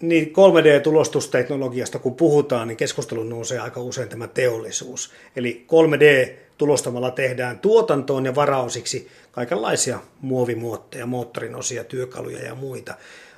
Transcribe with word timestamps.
Niin 0.00 0.26
3D-tulostusteknologiasta 0.26 1.98
kun 1.98 2.14
puhutaan, 2.14 2.68
niin 2.68 2.76
keskustelun 2.76 3.28
nousee 3.28 3.58
aika 3.58 3.80
usein 3.80 4.08
tämä 4.08 4.28
teollisuus. 4.28 5.12
Eli 5.36 5.66
3D-tulostamalla 5.66 7.10
tehdään 7.10 7.58
tuotantoon 7.58 8.24
ja 8.24 8.34
varausiksi 8.34 9.08
kaikenlaisia 9.32 10.00
muovimuotteja, 10.20 11.06
moottorin 11.06 11.54
osia, 11.54 11.84
työkaluja 11.84 12.44
ja 12.44 12.54
muita. 12.54 12.94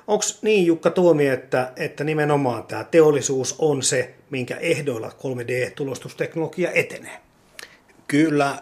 Onko 0.07 0.23
niin 0.41 0.65
Jukka 0.65 0.89
Tuomi, 0.89 1.27
että, 1.27 1.71
että 1.75 2.03
nimenomaan 2.03 2.63
tämä 2.63 2.83
teollisuus 2.83 3.55
on 3.59 3.83
se, 3.83 4.13
minkä 4.29 4.57
ehdoilla 4.57 5.09
3D-tulostusteknologia 5.09 6.71
etenee? 6.73 7.19
Kyllä, 8.07 8.57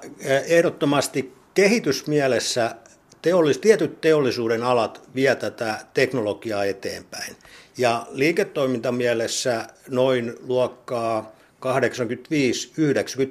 ehdottomasti 0.47 1.33
kehitysmielessä 1.53 2.75
teollis, 3.21 3.57
tietyt 3.57 4.01
teollisuuden 4.01 4.63
alat 4.63 5.01
vie 5.15 5.35
tätä 5.35 5.79
teknologiaa 5.93 6.63
eteenpäin. 6.63 7.35
Ja 7.81 8.05
liiketoimintamielessä 8.11 9.67
noin 9.89 10.33
luokkaa 10.47 11.35
85-90 11.65 11.67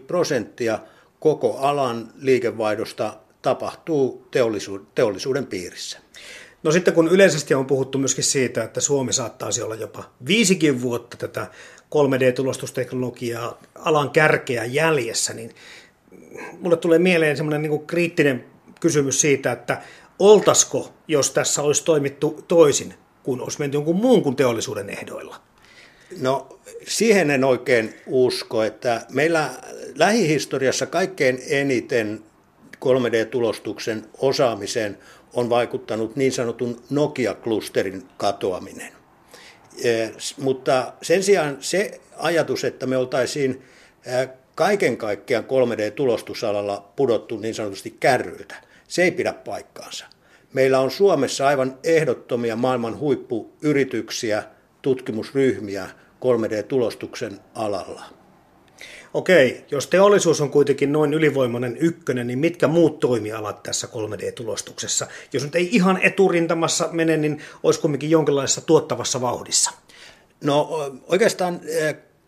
prosenttia 0.07 0.79
koko 1.21 1.59
alan 1.59 2.09
liikevaihdosta 2.17 3.17
tapahtuu 3.43 4.29
teollisuuden 4.95 5.47
piirissä. 5.47 5.99
No 6.63 6.73
sitten 6.73 6.95
kun 6.95 7.09
yleisesti 7.09 7.55
on 7.55 7.67
puhuttu 7.67 7.99
myöskin 7.99 8.25
siitä, 8.25 8.65
että 8.65 8.81
Suomi 8.81 9.13
saattaisi 9.13 9.63
olla 9.63 9.75
jopa 9.75 10.05
viisikin 10.27 10.83
vuotta 10.83 11.17
tätä 11.17 11.47
3D-tulostusteknologiaa 11.95 13.63
alan 13.75 14.11
kärkeä 14.11 14.65
jäljessä, 14.65 15.35
niin 15.35 15.55
mulle 16.61 16.77
tulee 16.77 16.99
mieleen 16.99 17.37
semmoinen 17.37 17.63
niin 17.63 17.87
kriittinen 17.87 18.45
kysymys 18.81 19.21
siitä, 19.21 19.53
että 19.53 19.83
oltasko, 20.19 20.93
jos 21.09 21.31
tässä 21.31 21.63
olisi 21.63 21.85
toimittu 21.85 22.45
toisin, 22.49 22.95
kun 23.31 23.41
olisi 23.41 23.59
menty 23.59 23.77
jonkun 23.77 23.97
muun 23.97 24.23
kuin 24.23 24.37
teollisuuden 24.37 24.91
ehdoilla? 24.91 25.41
No 26.21 26.61
siihen 26.87 27.31
en 27.31 27.45
oikein 27.45 27.95
usko, 28.07 28.63
että 28.63 29.07
meillä 29.13 29.51
lähihistoriassa 29.95 30.87
kaikkein 30.87 31.43
eniten 31.49 32.25
3D-tulostuksen 32.77 34.07
osaamiseen 34.19 34.99
on 35.33 35.51
vaikuttanut 35.51 36.17
niin 36.17 36.33
sanotun 36.33 36.83
Nokia-klusterin 36.91 38.03
katoaminen. 38.17 38.93
Mutta 40.39 40.93
sen 41.03 41.23
sijaan 41.23 41.57
se 41.61 42.01
ajatus, 42.17 42.65
että 42.65 42.87
me 42.87 42.97
oltaisiin 42.97 43.63
kaiken 44.55 44.97
kaikkiaan 44.97 45.45
3D-tulostusalalla 45.45 46.93
pudottu 46.97 47.37
niin 47.37 47.55
sanotusti 47.55 47.97
kärryiltä, 48.01 48.55
se 48.89 49.03
ei 49.03 49.11
pidä 49.11 49.33
paikkaansa. 49.33 50.07
Meillä 50.53 50.81
on 50.81 50.91
Suomessa 50.91 51.47
aivan 51.47 51.79
ehdottomia 51.85 52.57
maailman 52.57 52.99
huippuyrityksiä, 52.99 54.43
tutkimusryhmiä 54.83 55.89
3D-tulostuksen 56.21 57.41
alalla. 57.55 58.05
Okei, 59.15 59.65
jos 59.71 59.87
teollisuus 59.87 60.41
on 60.41 60.51
kuitenkin 60.51 60.93
noin 60.93 61.15
ylivoimainen 61.15 61.77
ykkönen, 61.77 62.27
niin 62.27 62.39
mitkä 62.39 62.69
muut 62.69 63.01
toimialat 63.01 63.63
tässä 63.63 63.87
3D-tulostuksessa? 63.87 65.07
Jos 65.33 65.45
nyt 65.45 65.55
ei 65.55 65.69
ihan 65.73 66.01
eturintamassa 66.03 66.89
mene, 66.93 67.17
niin 67.17 67.39
olisi 67.63 67.81
kuitenkin 67.81 68.11
jonkinlaisessa 68.11 68.61
tuottavassa 68.61 69.21
vauhdissa. 69.21 69.71
No 70.45 70.91
oikeastaan 71.07 71.61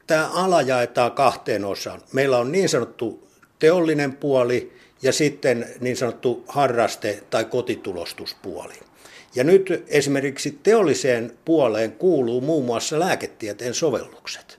tämä 0.06 0.30
ala 0.34 0.62
jaetaan 0.62 1.12
kahteen 1.12 1.64
osaan. 1.64 2.00
Meillä 2.12 2.38
on 2.38 2.52
niin 2.52 2.68
sanottu 2.68 3.28
teollinen 3.58 4.16
puoli 4.16 4.72
ja 5.02 5.12
sitten 5.12 5.66
niin 5.80 5.96
sanottu 5.96 6.44
harraste- 6.48 7.22
tai 7.30 7.44
kotitulostuspuoli. 7.44 8.74
Ja 9.34 9.44
nyt 9.44 9.84
esimerkiksi 9.88 10.58
teolliseen 10.62 11.32
puoleen 11.44 11.92
kuuluu 11.92 12.40
muun 12.40 12.64
muassa 12.64 13.00
lääketieteen 13.00 13.74
sovellukset. 13.74 14.58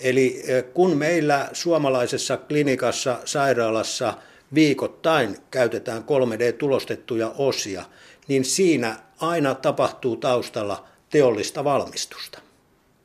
Eli 0.00 0.42
eh, 0.46 0.64
kun 0.74 0.96
meillä 0.96 1.48
suomalaisessa 1.52 2.36
klinikassa, 2.36 3.18
sairaalassa 3.24 4.14
viikoittain 4.54 5.36
käytetään 5.50 6.02
3D-tulostettuja 6.02 7.34
osia, 7.38 7.84
niin 8.28 8.44
siinä 8.44 8.96
aina 9.20 9.54
tapahtuu 9.54 10.16
taustalla 10.16 10.84
teollista 11.10 11.64
valmistusta. 11.64 12.38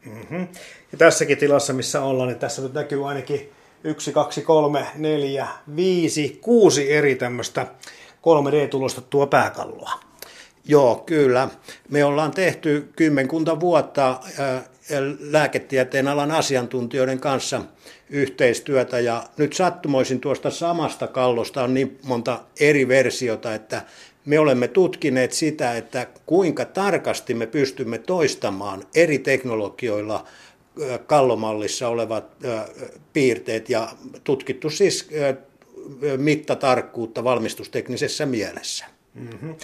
Mm-hmm. 0.05 0.47
Ja 0.91 0.97
tässäkin 0.97 1.37
tilassa, 1.37 1.73
missä 1.73 2.01
ollaan, 2.01 2.29
niin 2.29 2.39
tässä 2.39 2.61
nyt 2.61 2.73
näkyy 2.73 3.09
ainakin 3.09 3.51
yksi, 3.83 4.11
kaksi, 4.11 4.41
kolme, 4.41 4.87
neljä, 4.95 5.47
viisi, 5.75 6.39
kuusi 6.41 6.93
eri 6.93 7.15
tämmöistä 7.15 7.67
3D-tulostettua 8.21 9.27
pääkalloa. 9.27 9.91
Joo, 10.65 10.95
kyllä. 11.05 11.49
Me 11.89 12.03
ollaan 12.03 12.31
tehty 12.31 12.89
kymmenkunta 12.95 13.59
vuotta 13.59 14.19
lääketieteen 15.19 16.07
alan 16.07 16.31
asiantuntijoiden 16.31 17.19
kanssa 17.19 17.61
yhteistyötä 18.09 18.99
ja 18.99 19.23
nyt 19.37 19.53
sattumoisin 19.53 20.19
tuosta 20.19 20.49
samasta 20.49 21.07
kallosta 21.07 21.63
on 21.63 21.73
niin 21.73 21.99
monta 22.03 22.41
eri 22.59 22.87
versiota, 22.87 23.55
että 23.55 23.81
me 24.25 24.39
olemme 24.39 24.67
tutkineet 24.67 25.31
sitä, 25.31 25.77
että 25.77 26.07
kuinka 26.25 26.65
tarkasti 26.65 27.33
me 27.33 27.47
pystymme 27.47 27.97
toistamaan 27.97 28.83
eri 28.95 29.19
teknologioilla 29.19 30.25
kallomallissa 31.05 31.87
olevat 31.87 32.25
piirteet 33.13 33.69
ja 33.69 33.89
tutkittu 34.23 34.69
siis 34.69 35.09
mittatarkkuutta 36.17 37.23
valmistusteknisessä 37.23 38.25
mielessä. 38.25 38.85
Mm-hmm. 39.13 39.55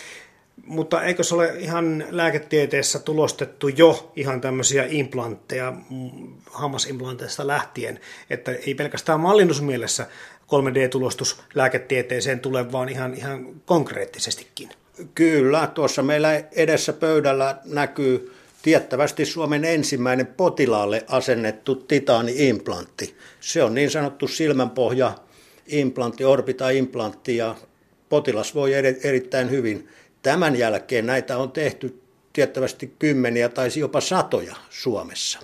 Mutta 0.66 1.04
eikö 1.04 1.24
se 1.24 1.36
ole 1.36 1.54
ihan 1.58 2.06
lääketieteessä 2.10 3.00
tulostettu 3.00 3.68
jo 3.68 4.12
ihan 4.16 4.42
tämmöisiä 4.42 4.86
implantteja 4.90 5.72
mm, 5.72 6.34
hammasimplanteista 6.52 7.48
lähtien, 7.48 8.00
että 8.30 8.52
ei 8.52 8.76
pelkästään 8.76 9.20
mallinnusmielessä 9.20 10.08
3D-tulostus 10.46 11.42
lääketieteeseen 11.56 12.40
tule, 12.40 12.72
vaan 12.72 12.90
ihan, 12.90 13.14
ihan 13.14 13.48
konkreettisestikin. 13.66 14.70
Kyllä, 15.16 15.68
tuossa 15.68 16.04
meillä 16.04 16.44
edessä 16.52 16.94
pöydällä 16.94 17.58
näkyy 17.66 18.35
tiettävästi 18.66 19.26
Suomen 19.26 19.66
ensimmäinen 19.66 20.28
potilaalle 20.28 21.06
asennettu 21.08 21.76
titaani-implantti. 21.76 23.16
Se 23.40 23.64
on 23.64 23.76
niin 23.76 23.92
sanottu 23.92 24.28
silmänpohja 24.28 25.16
implantti, 25.68 26.24
orbita-implantti 26.24 27.38
ja 27.38 27.56
potilas 28.10 28.56
voi 28.56 28.74
erittäin 29.04 29.50
hyvin. 29.50 29.90
Tämän 30.22 30.56
jälkeen 30.56 31.06
näitä 31.06 31.38
on 31.38 31.52
tehty 31.52 32.02
tiettävästi 32.34 32.94
kymmeniä 33.00 33.50
tai 33.50 33.70
jopa 33.76 34.02
satoja 34.02 34.56
Suomessa 34.70 35.40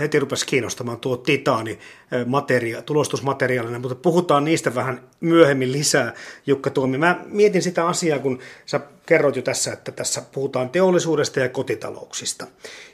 heti 0.00 0.18
rupesi 0.18 0.46
kiinnostamaan 0.46 1.00
tuo 1.00 1.16
titaani 1.16 1.78
materia, 2.26 2.82
tulostusmateriaalina, 2.82 3.78
mutta 3.78 3.94
puhutaan 3.94 4.44
niistä 4.44 4.74
vähän 4.74 5.00
myöhemmin 5.20 5.72
lisää, 5.72 6.14
Jukka 6.46 6.70
Tuomi. 6.70 6.98
Mä 6.98 7.20
mietin 7.26 7.62
sitä 7.62 7.86
asiaa, 7.86 8.18
kun 8.18 8.38
sä 8.66 8.80
kerroit 9.06 9.36
jo 9.36 9.42
tässä, 9.42 9.72
että 9.72 9.92
tässä 9.92 10.22
puhutaan 10.32 10.70
teollisuudesta 10.70 11.40
ja 11.40 11.48
kotitalouksista. 11.48 12.46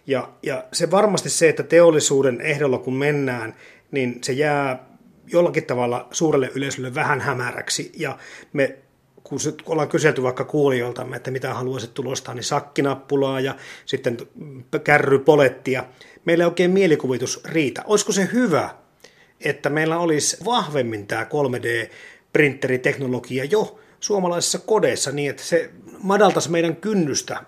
Ja, 0.07 0.29
ja 0.43 0.65
se 0.73 0.91
varmasti 0.91 1.31
se, 1.31 1.49
että 1.49 1.63
teollisuuden 1.63 2.41
ehdolla 2.41 2.79
kun 2.79 2.97
mennään, 2.97 3.55
niin 3.91 4.19
se 4.23 4.33
jää 4.33 4.87
jollakin 5.33 5.65
tavalla 5.65 6.09
suurelle 6.11 6.51
yleisölle 6.55 6.95
vähän 6.95 7.21
hämäräksi, 7.21 7.93
ja 7.97 8.19
me 8.53 8.77
kun 9.29 9.39
ollaan 9.67 9.89
kyselty 9.89 10.23
vaikka 10.23 10.45
kuulijoiltamme, 10.45 11.17
että 11.17 11.31
mitä 11.31 11.55
haluaisit 11.55 11.95
tulostaa, 11.95 12.35
niin 12.35 12.45
sakkinappulaa 12.45 13.41
ja 13.41 13.55
sitten 13.87 14.19
kärrypolettia, 14.85 15.85
meillä 16.25 16.45
ei 16.45 16.49
oikein 16.49 16.71
mielikuvitus 16.71 17.41
riitä. 17.45 17.83
Olisiko 17.87 18.13
se 18.13 18.29
hyvä, 18.33 18.71
että 19.41 19.71
meillä 19.71 19.99
olisi 19.99 20.37
vahvemmin 20.45 21.07
tämä 21.07 21.25
3D-printeriteknologia 21.25 23.45
jo 23.51 23.79
suomalaisissa 24.01 24.59
kodeissa 24.59 25.13
niin, 25.13 25.31
että 25.31 25.43
se 25.43 25.71
madaltaisi 26.03 26.51
meidän 26.51 26.77
kynnystä 26.77 27.45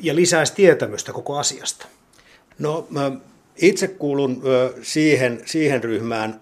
ja 0.00 0.14
lisäisi 0.14 0.54
tietämystä 0.54 1.12
koko 1.12 1.38
asiasta? 1.38 1.86
No 2.58 2.86
mä 2.90 3.12
itse 3.56 3.88
kuulun 3.88 4.42
siihen, 4.82 5.42
siihen 5.46 5.84
ryhmään 5.84 6.40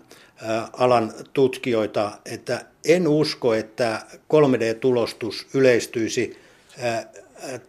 alan 0.72 1.12
tutkijoita, 1.32 2.12
että 2.26 2.64
en 2.84 3.08
usko, 3.08 3.54
että 3.54 4.00
3D-tulostus 4.34 5.46
yleistyisi 5.54 6.38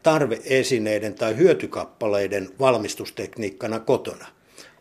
tarveesineiden 0.03 1.13
tai 1.13 1.37
hyötykappaleiden 1.37 2.49
valmistustekniikkana 2.59 3.79
kotona. 3.79 4.27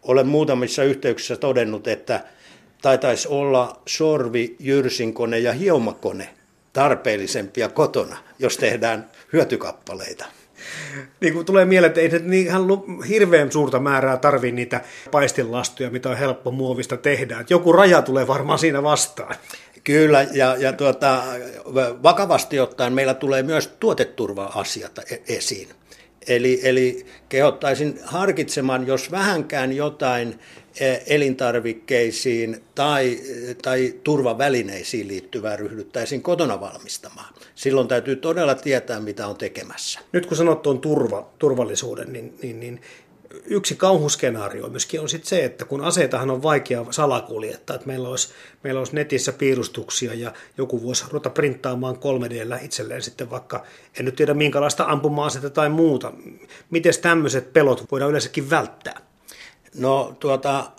Olen 0.03 0.27
muutamissa 0.27 0.85
yhteyksissä 0.85 1.37
todennut, 1.37 1.87
että 1.89 2.25
taitaisi 2.83 3.29
olla 3.29 3.83
sorvi, 3.87 4.57
jyrsinkone 4.59 5.39
ja 5.39 5.53
hiomakone 5.53 6.29
tarpeellisempia 6.73 7.69
kotona, 7.69 8.17
jos 8.39 8.57
tehdään 8.57 9.11
hyötykappaleita. 9.33 10.25
Niin 11.21 11.35
kuin 11.35 11.47
tulee 11.47 11.65
mieleen, 11.65 11.89
että 11.89 12.01
ei 12.01 12.11
se 12.11 12.19
niin 12.19 12.49
hirveän 13.09 13.53
suurta 13.53 13.81
määrää 13.81 14.17
tarvii 14.17 14.53
niitä 14.53 14.81
paistilastuja, 15.11 15.91
mitä 15.91 16.09
on 16.11 16.17
helppo 16.17 16.51
muovista 16.51 16.97
tehdä. 16.97 17.45
joku 17.51 17.73
raja 17.73 18.03
tulee 18.03 18.27
varmaan 18.27 18.59
siinä 18.59 18.83
vastaan. 18.83 19.35
Kyllä, 19.85 20.27
ja, 20.33 20.57
ja 20.59 20.73
tuota, 20.73 21.23
vakavasti 22.03 22.61
ottaen 22.61 22.93
meillä 22.93 23.15
tulee 23.15 23.43
myös 23.43 23.67
tuoteturva-asiat 23.81 24.99
e- 24.99 25.23
esiin. 25.37 25.69
Eli, 26.29 26.61
eli 26.63 27.07
kehottaisin 27.29 28.01
harkitsemaan, 28.05 28.87
jos 28.87 29.11
vähänkään 29.11 29.73
jotain 29.73 30.39
eh, 30.81 31.03
elintarvikkeisiin 31.07 32.63
tai, 32.75 33.19
tai 33.63 33.95
turvavälineisiin 34.05 35.09
liittyvää 35.09 35.57
ryhdyttäisiin 35.57 36.23
kotona 36.23 36.61
valmistamaan. 36.61 37.35
Silloin 37.55 37.89
täytyy 37.89 38.17
todella 38.17 38.55
tietää, 38.55 39.01
mitä 39.01 39.27
on 39.27 39.37
tekemässä. 39.37 40.01
Nyt 40.13 40.27
kun 40.27 40.37
sanot 40.37 40.63
tuon 40.63 40.81
turva, 40.81 41.31
turvallisuuden, 41.39 42.13
niin, 42.13 42.35
niin, 42.43 42.61
niin 42.61 42.81
yksi 43.45 43.77
kauhuskenaario 43.77 44.69
myöskin 44.69 45.01
on 45.01 45.09
sitten 45.09 45.29
se, 45.29 45.45
että 45.45 45.65
kun 45.65 45.85
aseitahan 45.85 46.31
on 46.31 46.43
vaikea 46.43 46.85
salakuljettaa, 46.91 47.77
että 47.77 47.87
meillä 47.87 48.09
olisi, 48.09 48.29
meillä 48.65 48.79
olisi 48.79 48.95
netissä 48.95 49.33
piirustuksia 49.33 50.15
ja 50.15 50.33
joku 50.59 50.83
voisi 50.83 51.05
ruveta 51.11 51.31
printtaamaan 51.31 51.97
3Dllä 51.97 52.65
itselleen 52.65 53.03
sitten 53.03 53.31
vaikka, 53.31 53.65
en 53.99 54.05
nyt 54.05 54.17
tiedä 54.17 54.35
minkälaista 54.35 54.85
ampuma-asetta 54.85 55.51
tai 55.51 55.69
muuta. 55.69 56.13
Miten 56.71 56.93
tämmöiset 57.03 57.53
pelot 57.53 57.91
voidaan 57.91 58.11
yleensäkin 58.11 58.51
välttää? 58.51 59.01
No 59.75 60.17
tuota, 60.21 60.71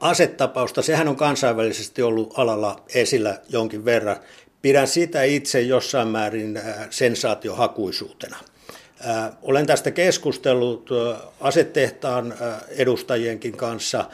asetapausta, 0.00 0.82
sehän 0.82 1.08
on 1.08 1.16
kansainvälisesti 1.16 2.02
ollut 2.02 2.32
alalla 2.36 2.82
esillä 2.94 3.40
jonkin 3.48 3.84
verran. 3.84 4.16
Pidän 4.62 4.88
sitä 4.88 5.22
itse 5.22 5.60
jossain 5.60 6.08
määrin 6.08 6.56
äh, 6.56 6.64
sensaatiohakuisuutena. 6.90 8.36
Olen 9.42 9.66
tästä 9.66 9.90
keskustellut 9.90 10.90
asetehtaan 11.40 12.34
edustajienkin 12.68 13.56
kanssa, 13.56 14.04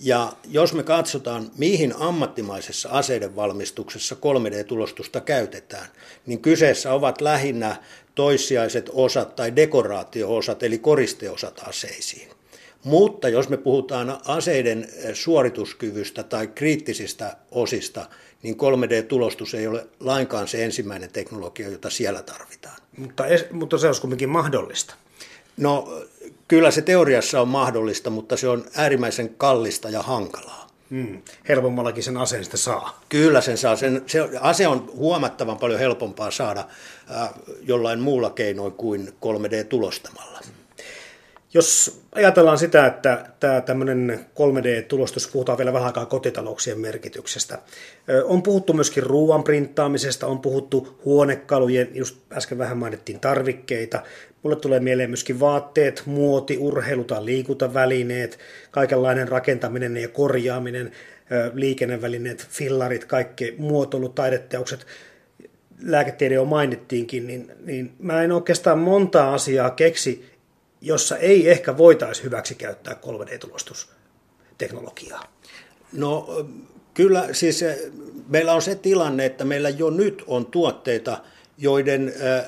ja 0.00 0.32
jos 0.50 0.74
me 0.74 0.82
katsotaan, 0.82 1.50
mihin 1.58 1.94
ammattimaisessa 1.98 2.88
aseiden 2.88 3.36
valmistuksessa 3.36 4.14
3D-tulostusta 4.14 5.20
käytetään, 5.20 5.86
niin 6.26 6.40
kyseessä 6.40 6.92
ovat 6.92 7.20
lähinnä 7.20 7.76
toissijaiset 8.14 8.90
osat 8.92 9.36
tai 9.36 9.56
dekoraatio-osat, 9.56 10.62
eli 10.62 10.78
koristeosat 10.78 11.60
aseisiin. 11.66 12.28
Mutta 12.84 13.28
jos 13.28 13.48
me 13.48 13.56
puhutaan 13.56 14.18
aseiden 14.26 14.88
suorituskyvystä 15.12 16.22
tai 16.22 16.46
kriittisistä 16.46 17.36
osista, 17.50 18.06
niin 18.42 18.56
3D-tulostus 18.56 19.54
ei 19.54 19.66
ole 19.66 19.86
lainkaan 20.00 20.48
se 20.48 20.64
ensimmäinen 20.64 21.12
teknologia, 21.12 21.68
jota 21.68 21.90
siellä 21.90 22.22
tarvitaan. 22.22 22.83
Mutta, 22.96 23.24
mutta 23.52 23.78
se 23.78 23.86
olisi 23.86 24.00
kuitenkin 24.00 24.28
mahdollista. 24.28 24.94
No 25.56 26.02
kyllä 26.48 26.70
se 26.70 26.82
teoriassa 26.82 27.40
on 27.40 27.48
mahdollista, 27.48 28.10
mutta 28.10 28.36
se 28.36 28.48
on 28.48 28.64
äärimmäisen 28.76 29.28
kallista 29.28 29.90
ja 29.90 30.02
hankalaa. 30.02 30.64
Hmm. 30.90 31.22
Helpommallakin 31.48 32.02
sen 32.02 32.16
aseen 32.16 32.44
sitten 32.44 32.60
saa. 32.60 33.00
Kyllä 33.08 33.40
sen 33.40 33.58
saa. 33.58 33.76
Sen, 33.76 34.02
se, 34.06 34.28
ase 34.40 34.68
on 34.68 34.90
huomattavan 34.96 35.56
paljon 35.56 35.80
helpompaa 35.80 36.30
saada 36.30 36.64
äh, 37.10 37.30
jollain 37.62 38.00
muulla 38.00 38.30
keinoin 38.30 38.72
kuin 38.72 39.08
3D-tulostamalla. 39.08 40.40
Jos 41.54 42.00
ajatellaan 42.12 42.58
sitä, 42.58 42.86
että 42.86 43.26
tämä 43.40 43.60
tämmöinen 43.60 44.20
3D-tulostus, 44.34 45.28
puhutaan 45.32 45.58
vielä 45.58 45.72
vähän 45.72 45.86
aikaa 45.86 46.06
kotitalouksien 46.06 46.80
merkityksestä. 46.80 47.58
On 48.24 48.42
puhuttu 48.42 48.72
myöskin 48.72 49.02
ruoan 49.02 49.44
printtaamisesta, 49.44 50.26
on 50.26 50.38
puhuttu 50.38 51.00
huonekalujen, 51.04 51.88
just 51.94 52.16
äsken 52.32 52.58
vähän 52.58 52.78
mainittiin 52.78 53.20
tarvikkeita. 53.20 54.02
Mulle 54.42 54.56
tulee 54.56 54.80
mieleen 54.80 55.10
myöskin 55.10 55.40
vaatteet, 55.40 56.02
muoti, 56.06 56.58
urheilu 56.58 57.04
tai 57.04 57.24
liikuntavälineet, 57.24 58.38
kaikenlainen 58.70 59.28
rakentaminen 59.28 59.96
ja 59.96 60.08
korjaaminen, 60.08 60.92
liikennevälineet, 61.52 62.46
fillarit, 62.50 63.04
kaikki 63.04 63.54
muotoilut, 63.58 64.14
taideteokset 64.14 64.86
lääketiede 65.82 66.34
jo 66.34 66.44
mainittiinkin, 66.44 67.26
niin, 67.26 67.52
niin 67.64 67.92
mä 67.98 68.22
en 68.22 68.32
oikeastaan 68.32 68.78
montaa 68.78 69.34
asiaa 69.34 69.70
keksi, 69.70 70.33
jossa 70.84 71.16
ei 71.16 71.50
ehkä 71.50 71.76
voitaisi 71.76 72.22
hyväksi 72.22 72.54
käyttää 72.54 72.94
3D-tulostusteknologiaa? 72.94 75.24
No 75.92 76.28
kyllä 76.94 77.28
siis 77.32 77.62
eh, 77.62 77.78
meillä 78.28 78.54
on 78.54 78.62
se 78.62 78.74
tilanne, 78.74 79.26
että 79.26 79.44
meillä 79.44 79.68
jo 79.68 79.90
nyt 79.90 80.24
on 80.26 80.46
tuotteita, 80.46 81.18
joiden 81.58 82.08
eh, 82.08 82.44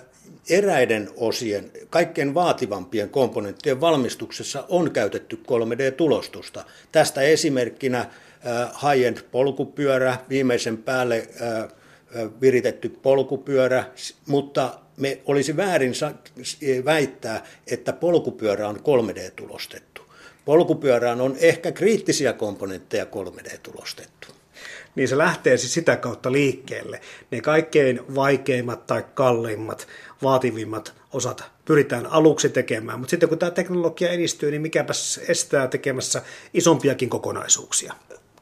eräiden 0.51 1.11
osien, 1.17 1.71
kaikkein 1.91 2.35
vaativampien 2.35 3.11
komponenttien 3.11 3.81
valmistuksessa 3.81 4.65
on 4.69 4.91
käytetty 4.91 5.37
3D-tulostusta. 5.37 6.65
Tästä 6.93 7.21
esimerkkinä 7.21 8.01
eh, 8.01 8.09
high-end 8.83 9.19
polkupyörä, 9.31 10.17
viimeisen 10.29 10.79
päälle 10.79 11.29
viritetty 12.41 12.89
polkupyörä, 12.89 13.85
mutta 14.27 14.79
me 14.97 15.21
olisi 15.27 15.57
väärin 15.57 15.93
väittää, 16.85 17.47
että 17.67 17.93
polkupyörä 17.93 18.69
on 18.69 18.77
3D-tulostettu. 18.77 20.03
Polkupyörään 20.45 21.21
on 21.21 21.37
ehkä 21.39 21.73
kriittisiä 21.73 22.33
komponentteja 22.33 23.05
3D-tulostettu. 23.05 24.29
Niin 24.95 25.09
se 25.09 25.19
lähtee 25.19 25.57
siis 25.57 25.75
sitä 25.75 25.97
kautta 25.97 26.33
liikkeelle. 26.33 27.01
Ne 27.31 27.41
kaikkein 27.41 28.15
vaikeimmat 28.15 28.87
tai 28.87 29.05
kalleimmat, 29.15 29.87
vaativimmat 30.23 30.95
osat 31.13 31.45
pyritään 31.65 32.07
aluksi 32.07 32.49
tekemään, 32.49 32.99
mutta 32.99 33.11
sitten 33.11 33.29
kun 33.29 33.39
tämä 33.39 33.51
teknologia 33.51 34.11
edistyy, 34.11 34.51
niin 34.51 34.63
mikäpäs 34.63 35.21
estää 35.29 35.69
tekemässä 35.69 36.23
isompiakin 36.55 37.11
kokonaisuuksia. 37.11 37.95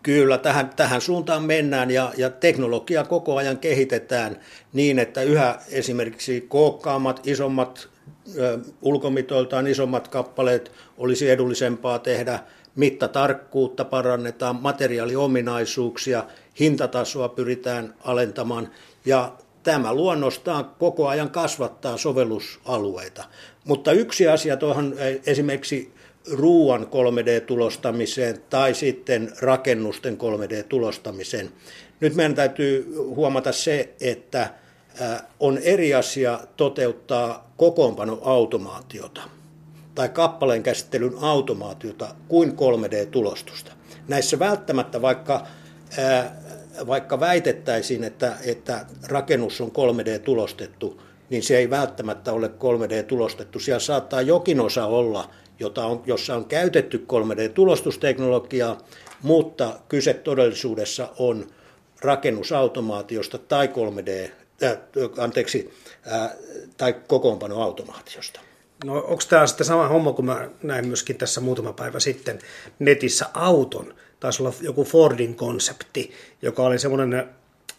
Kyllä, 0.04 0.38
tähän, 0.38 0.70
tähän 0.76 1.00
suuntaan 1.00 1.42
mennään 1.42 1.90
ja, 1.90 2.12
ja 2.16 2.30
teknologiaa 2.30 3.04
koko 3.04 3.36
ajan 3.36 3.58
kehitetään 3.58 4.40
niin, 4.72 4.98
että 4.98 5.22
yhä 5.22 5.58
esimerkiksi 5.70 6.40
kookkaammat, 6.48 7.26
isommat, 7.26 7.88
ö, 8.38 8.58
ulkomitoiltaan 8.82 9.66
isommat 9.66 10.08
kappaleet 10.08 10.72
olisi 10.98 11.30
edullisempaa 11.30 11.98
tehdä, 11.98 12.38
mittatarkkuutta 12.76 13.84
parannetaan, 13.84 14.56
materiaaliominaisuuksia, 14.56 16.24
hintatasoa 16.60 17.28
pyritään 17.28 17.94
alentamaan 18.04 18.70
ja 19.04 19.32
tämä 19.62 19.94
luonnostaan 19.94 20.70
koko 20.78 21.08
ajan 21.08 21.30
kasvattaa 21.30 21.96
sovellusalueita. 21.96 23.24
Mutta 23.64 23.92
yksi 23.92 24.28
asia 24.28 24.56
tuohon 24.56 24.94
esimerkiksi 25.26 25.92
ruuan 26.32 26.82
3D-tulostamiseen 26.86 28.40
tai 28.50 28.74
sitten 28.74 29.32
rakennusten 29.40 30.18
3D-tulostamiseen. 30.18 31.50
Nyt 32.00 32.14
meidän 32.14 32.34
täytyy 32.34 32.94
huomata 32.96 33.52
se, 33.52 33.94
että 34.00 34.50
on 35.40 35.58
eri 35.58 35.94
asia 35.94 36.40
toteuttaa 36.56 37.52
kokoonpanoautomaatiota 37.56 39.20
tai 39.94 40.08
kappaleen 40.08 40.62
käsittelyn 40.62 41.14
automaatiota 41.20 42.14
kuin 42.28 42.52
3D-tulostusta. 42.52 43.72
Näissä 44.08 44.38
välttämättä, 44.38 45.02
vaikka, 45.02 45.46
vaikka 46.86 47.20
väitettäisiin, 47.20 48.04
että, 48.04 48.36
että 48.44 48.86
rakennus 49.08 49.60
on 49.60 49.70
3D-tulostettu, 49.70 51.00
niin 51.30 51.42
se 51.42 51.56
ei 51.58 51.70
välttämättä 51.70 52.32
ole 52.32 52.46
3D-tulostettu. 52.46 53.60
Siellä 53.60 53.80
saattaa 53.80 54.22
jokin 54.22 54.60
osa 54.60 54.86
olla 54.86 55.30
jota 55.60 55.86
on, 55.86 56.02
jossa 56.06 56.36
on 56.36 56.44
käytetty 56.44 57.06
3D-tulostusteknologiaa, 57.12 58.80
mutta 59.22 59.80
kyse 59.88 60.14
todellisuudessa 60.14 61.08
on 61.18 61.46
rakennusautomaatiosta 62.00 63.38
tai 63.38 63.68
3D, 63.68 64.30
äh, 64.62 64.78
anteeksi, 65.18 65.74
äh, 66.12 66.30
tai 66.76 66.92
kokoonpanoautomaatiosta. 66.92 68.40
No 68.84 68.94
onko 68.94 69.22
tämä 69.28 69.46
sitten 69.46 69.66
sama 69.66 69.88
homma, 69.88 70.12
kun 70.12 70.24
mä 70.24 70.50
näin 70.62 70.86
myöskin 70.86 71.16
tässä 71.16 71.40
muutama 71.40 71.72
päivä 71.72 72.00
sitten 72.00 72.38
netissä 72.78 73.26
auton, 73.34 73.94
taisi 74.20 74.42
olla 74.42 74.52
joku 74.60 74.84
Fordin 74.84 75.34
konsepti, 75.34 76.12
joka 76.42 76.62
oli 76.62 76.78
semmoinen 76.78 77.28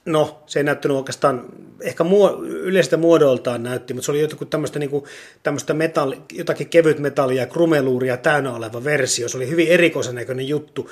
No, 0.06 0.44
se 0.46 0.60
ei 0.60 0.64
näyttänyt 0.64 0.98
oikeastaan, 0.98 1.46
ehkä 1.82 2.04
muo, 2.04 2.44
yleistä 2.44 2.98
muodoltaan 2.98 3.64
näytti, 3.64 3.94
mutta 3.94 4.06
se 4.06 4.12
oli 4.12 4.22
jotakin 4.22 4.48
tämmöistä, 4.48 4.80
niin 4.80 4.90
kuin, 4.90 5.04
tämmöistä 5.44 5.74
metalli, 5.74 6.22
jotakin 6.34 6.70
kevyt 6.70 7.00
metallia, 7.00 7.46
krumeluuria 7.46 8.18
täynnä 8.18 8.56
oleva 8.56 8.84
versio. 8.84 9.30
Se 9.30 9.38
oli 9.38 9.50
hyvin 9.50 9.68
erikoisen 9.68 10.16
näköinen 10.16 10.48
juttu. 10.48 10.90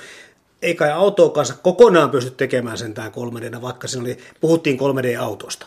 Ei 0.62 0.74
kai 0.74 0.90
autoa 0.90 1.28
kanssa 1.28 1.54
kokonaan 1.62 2.10
pysty 2.10 2.30
tekemään 2.30 2.78
sentään 2.78 3.12
3D, 3.12 3.62
vaikka 3.62 3.88
siinä 3.88 4.02
oli, 4.02 4.18
puhuttiin 4.40 4.78
3D-autosta. 4.78 5.66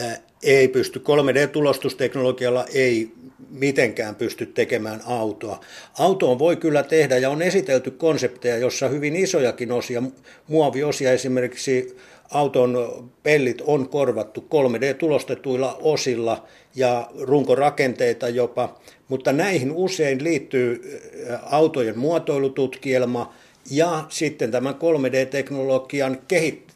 Ää, 0.00 0.18
ei 0.42 0.68
pysty. 0.68 0.98
3D-tulostusteknologialla 0.98 2.66
ei 2.74 3.12
mitenkään 3.50 4.14
pysty 4.14 4.46
tekemään 4.46 5.00
autoa. 5.06 5.60
Autoon 5.98 6.38
voi 6.38 6.56
kyllä 6.56 6.82
tehdä 6.82 7.18
ja 7.18 7.30
on 7.30 7.42
esitelty 7.42 7.90
konsepteja, 7.90 8.56
jossa 8.56 8.88
hyvin 8.88 9.16
isojakin 9.16 9.72
osia, 9.72 10.02
muoviosia 10.48 11.12
esimerkiksi 11.12 11.96
auton 12.30 13.10
pellit 13.22 13.60
on 13.66 13.88
korvattu 13.88 14.40
3D-tulostetuilla 14.40 15.78
osilla 15.80 16.44
ja 16.74 17.10
runkorakenteita 17.20 18.28
jopa, 18.28 18.80
mutta 19.08 19.32
näihin 19.32 19.72
usein 19.72 20.24
liittyy 20.24 21.00
autojen 21.42 21.98
muotoilututkielma 21.98 23.34
ja 23.70 24.04
sitten 24.08 24.50
tämän 24.50 24.74
3D-teknologian 24.74 26.18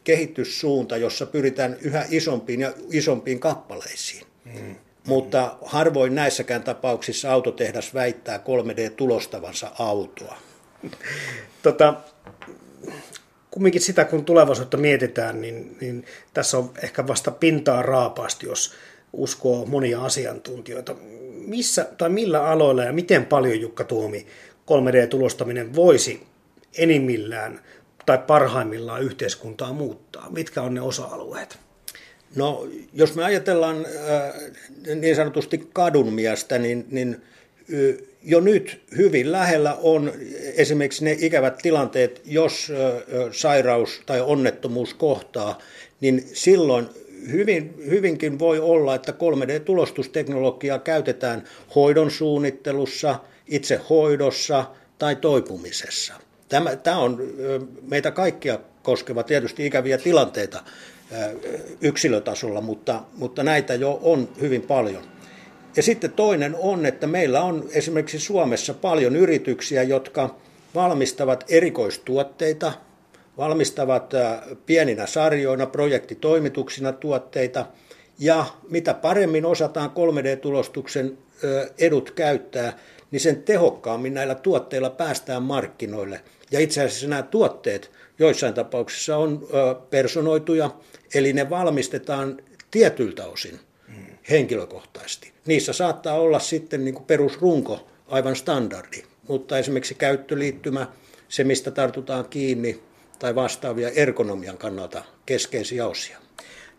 kehityssuunta, 0.03 0.97
jossa 0.97 1.25
pyritään 1.25 1.77
yhä 1.81 2.05
isompiin 2.09 2.61
ja 2.61 2.73
isompiin 2.91 3.39
kappaleisiin. 3.39 4.25
Hmm. 4.53 4.75
mutta 5.07 5.57
harvoin 5.65 6.15
näissäkään 6.15 6.63
tapauksissa 6.63 7.33
autotehdas 7.33 7.93
väittää 7.93 8.37
3D-tulostavansa 8.37 9.67
autoa. 9.79 10.37
Tota, 11.61 11.93
kumminkin 13.51 13.81
sitä, 13.81 14.05
kun 14.05 14.25
tulevaisuutta 14.25 14.77
mietitään, 14.77 15.41
niin, 15.41 15.77
niin 15.81 16.05
tässä 16.33 16.57
on 16.57 16.71
ehkä 16.83 17.07
vasta 17.07 17.31
pintaa 17.31 17.81
raapaasti, 17.81 18.45
jos 18.45 18.73
uskoo 19.13 19.65
monia 19.65 20.05
asiantuntijoita. 20.05 20.95
Missä 21.47 21.87
tai 21.97 22.09
millä 22.09 22.43
aloilla 22.43 22.83
ja 22.83 22.93
miten 22.93 23.25
paljon 23.25 23.61
Jukka 23.61 23.83
Tuomi 23.83 24.27
3D-tulostaminen 24.71 25.75
voisi 25.75 26.23
enimmillään 26.77 27.61
tai 28.05 28.17
parhaimmillaan 28.17 29.03
yhteiskuntaa 29.03 29.73
muuttaa? 29.73 30.29
Mitkä 30.29 30.61
on 30.61 30.73
ne 30.73 30.81
osa-alueet? 30.81 31.59
No, 32.35 32.67
jos 32.93 33.15
me 33.15 33.23
ajatellaan 33.23 33.85
äh, 33.85 34.95
niin 34.95 35.15
sanotusti 35.15 35.69
kadun 35.73 36.13
miestä, 36.13 36.57
niin, 36.57 36.85
niin 36.91 37.21
jo 38.23 38.39
nyt 38.39 38.81
hyvin 38.97 39.31
lähellä 39.31 39.77
on 39.81 40.11
esimerkiksi 40.55 41.05
ne 41.05 41.17
ikävät 41.19 41.57
tilanteet, 41.57 42.21
jos 42.25 42.71
sairaus 43.31 44.01
tai 44.05 44.21
onnettomuus 44.21 44.93
kohtaa, 44.93 45.57
niin 46.01 46.29
silloin 46.33 46.89
hyvin, 47.31 47.73
hyvinkin 47.89 48.39
voi 48.39 48.59
olla, 48.59 48.95
että 48.95 49.11
3D-tulostusteknologiaa 49.11 50.79
käytetään 50.79 51.43
hoidon 51.75 52.11
suunnittelussa, 52.11 53.19
itse 53.47 53.79
hoidossa 53.89 54.65
tai 54.99 55.15
toipumisessa. 55.15 56.13
Tämä, 56.49 56.75
tämä 56.75 56.97
on 56.97 57.33
meitä 57.87 58.11
kaikkia 58.11 58.59
koskeva 58.83 59.23
tietysti 59.23 59.65
ikäviä 59.65 59.97
tilanteita 59.97 60.63
yksilötasolla, 61.81 62.61
mutta, 62.61 63.03
mutta 63.17 63.43
näitä 63.43 63.73
jo 63.73 63.99
on 64.01 64.29
hyvin 64.41 64.61
paljon. 64.61 65.10
Ja 65.75 65.83
sitten 65.83 66.11
toinen 66.11 66.55
on, 66.59 66.85
että 66.85 67.07
meillä 67.07 67.43
on 67.43 67.69
esimerkiksi 67.73 68.19
Suomessa 68.19 68.73
paljon 68.73 69.15
yrityksiä, 69.15 69.83
jotka 69.83 70.35
valmistavat 70.75 71.45
erikoistuotteita, 71.49 72.73
valmistavat 73.37 74.13
pieninä 74.65 75.05
sarjoina, 75.05 75.65
projektitoimituksina 75.65 76.93
tuotteita, 76.93 77.65
ja 78.19 78.45
mitä 78.69 78.93
paremmin 78.93 79.45
osataan 79.45 79.89
3D-tulostuksen 79.89 81.17
edut 81.77 82.11
käyttää, 82.11 82.77
niin 83.11 83.19
sen 83.19 83.43
tehokkaammin 83.43 84.13
näillä 84.13 84.35
tuotteilla 84.35 84.89
päästään 84.89 85.43
markkinoille. 85.43 86.21
Ja 86.51 86.59
itse 86.59 86.83
asiassa 86.83 87.07
nämä 87.07 87.23
tuotteet 87.23 87.91
joissain 88.19 88.53
tapauksissa 88.53 89.17
on 89.17 89.47
personoituja, 89.89 90.69
eli 91.15 91.33
ne 91.33 91.49
valmistetaan 91.49 92.37
tietyltä 92.71 93.25
osin 93.25 93.59
henkilökohtaisesti. 94.29 95.33
Niissä 95.45 95.73
saattaa 95.73 96.19
olla 96.19 96.39
sitten 96.39 96.85
niin 96.85 96.95
kuin 96.95 97.05
perusrunko 97.05 97.87
aivan 98.07 98.35
standardi, 98.35 99.03
mutta 99.27 99.57
esimerkiksi 99.57 99.95
käyttöliittymä, 99.95 100.87
se 101.29 101.43
mistä 101.43 101.71
tartutaan 101.71 102.25
kiinni, 102.29 102.83
tai 103.19 103.35
vastaavia 103.35 103.89
ergonomian 103.89 104.57
kannalta 104.57 105.03
keskeisiä 105.25 105.87
osia. 105.87 106.17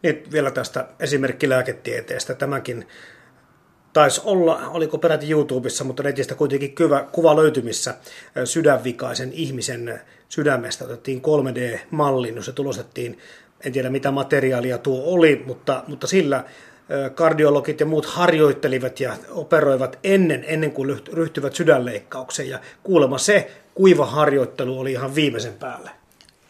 Nyt 0.03 0.33
vielä 0.33 0.51
tästä 0.51 0.89
esimerkkilääketieteestä. 1.01 2.35
Tämäkin 2.35 2.87
taisi 3.93 4.21
olla, 4.25 4.69
oliko 4.69 4.99
peräti 4.99 5.31
YouTubessa, 5.31 5.85
mutta 5.85 6.03
netistä 6.03 6.35
kuitenkin 6.35 6.75
kuva, 6.75 7.09
kuva 7.13 7.37
löytymissä 7.37 7.95
sydänvikaisen 8.45 9.33
ihmisen 9.33 10.01
sydämestä. 10.29 10.85
Otettiin 10.85 11.23
3D-mallin, 11.23 12.35
no 12.35 12.43
se 12.43 12.53
tulostettiin, 12.53 13.19
en 13.65 13.73
tiedä 13.73 13.91
mitä 13.91 14.11
materiaalia 14.11 14.79
tuo 14.79 15.03
oli, 15.05 15.43
mutta, 15.47 15.85
mutta 15.87 16.07
sillä 16.07 16.45
kardiologit 17.15 17.81
ja 17.81 17.87
muut 17.87 18.07
harjoittelivat 18.07 19.01
ja 19.01 19.17
operoivat 19.31 19.99
ennen, 20.05 20.45
ennen 20.47 20.73
kuin 20.73 21.01
ryhtyvät 21.13 21.55
sydänleikkaukseen. 21.55 22.49
Ja 22.49 22.61
kuulemma 22.83 23.19
se 23.19 23.51
kuiva 23.75 24.07
harjoittelu 24.07 24.79
oli 24.79 24.93
ihan 24.93 25.15
viimeisen 25.15 25.55
päälle. 25.55 25.91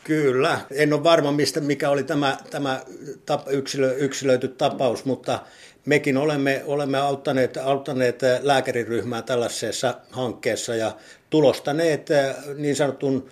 Kyllä. 0.05 0.61
En 0.71 0.93
ole 0.93 1.05
varma, 1.05 1.33
mistä, 1.33 1.61
mikä 1.61 1.91
oli 1.91 2.05
tämä, 2.05 2.37
tämä 2.51 2.81
tap, 3.27 3.49
yksilö, 3.51 3.95
yksilöity 3.95 4.49
tapaus, 4.49 5.05
mutta 5.05 5.39
mekin 5.87 6.17
olemme, 6.17 6.62
olemme 6.67 6.99
auttaneet, 6.99 7.57
auttaneet 7.57 8.21
lääkäriryhmää 8.43 9.23
tällaisessa 9.23 9.95
hankkeessa 10.11 10.75
ja 10.75 10.97
tulostaneet 11.31 12.09
niin 12.57 12.77
sanotun 12.77 13.29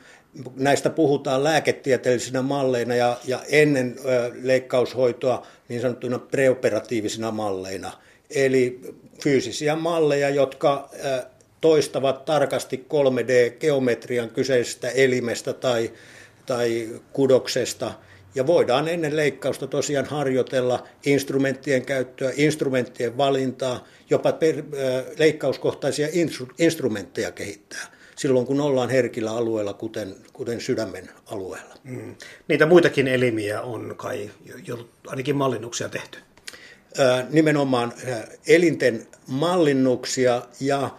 näistä 0.57 0.91
puhutaan 0.91 1.45
lääketieteellisinä 1.45 2.43
malleina 2.43 2.95
ja, 2.95 3.17
ja 3.25 3.41
ennen 3.49 3.97
ö, 4.05 4.33
leikkaushoitoa 4.43 5.47
niin 5.69 5.81
sanottuna 5.81 6.19
preoperatiivisina 6.19 7.31
malleina. 7.31 7.93
Eli 8.31 8.81
fyysisiä 9.23 9.77
malleja, 9.77 10.31
jotka 10.31 10.91
ö, 11.05 11.23
toistavat 11.61 12.25
tarkasti 12.25 12.87
3D-geometrian 12.89 14.31
kyseisestä 14.31 14.89
elimestä 14.89 15.53
tai, 15.53 15.93
tai 16.47 16.89
kudoksesta. 17.13 17.93
Ja 18.35 18.47
voidaan 18.47 18.89
ennen 18.89 19.17
leikkausta 19.17 19.67
tosiaan 19.67 20.07
harjoitella 20.07 20.87
instrumenttien 21.07 21.87
käyttöä, 21.87 22.33
instrumenttien 22.37 23.17
valintaa, 23.17 23.87
jopa 24.11 24.33
per, 24.33 24.59
ö, 24.59 25.05
leikkauskohtaisia 25.19 26.09
instru, 26.13 26.49
instrumentteja 26.59 27.33
kehittää 27.33 28.00
silloin, 28.21 28.47
kun 28.47 28.61
ollaan 28.61 28.91
herkillä 28.91 29.33
alueella, 29.33 29.73
kuten, 29.73 30.17
kuten 30.33 30.61
sydämen 30.61 31.11
alueella. 31.27 31.75
Mm. 31.85 32.15
Niitä 32.49 32.67
muitakin 32.67 33.09
elimiä 33.09 33.61
on 33.61 33.95
kai 33.97 34.31
jo 34.67 34.89
ainakin 35.07 35.37
mallinnuksia 35.37 35.89
tehty. 35.89 36.19
nimenomaan 37.31 37.93
elinten 38.47 39.07
mallinnuksia 39.27 40.43
ja 40.61 40.91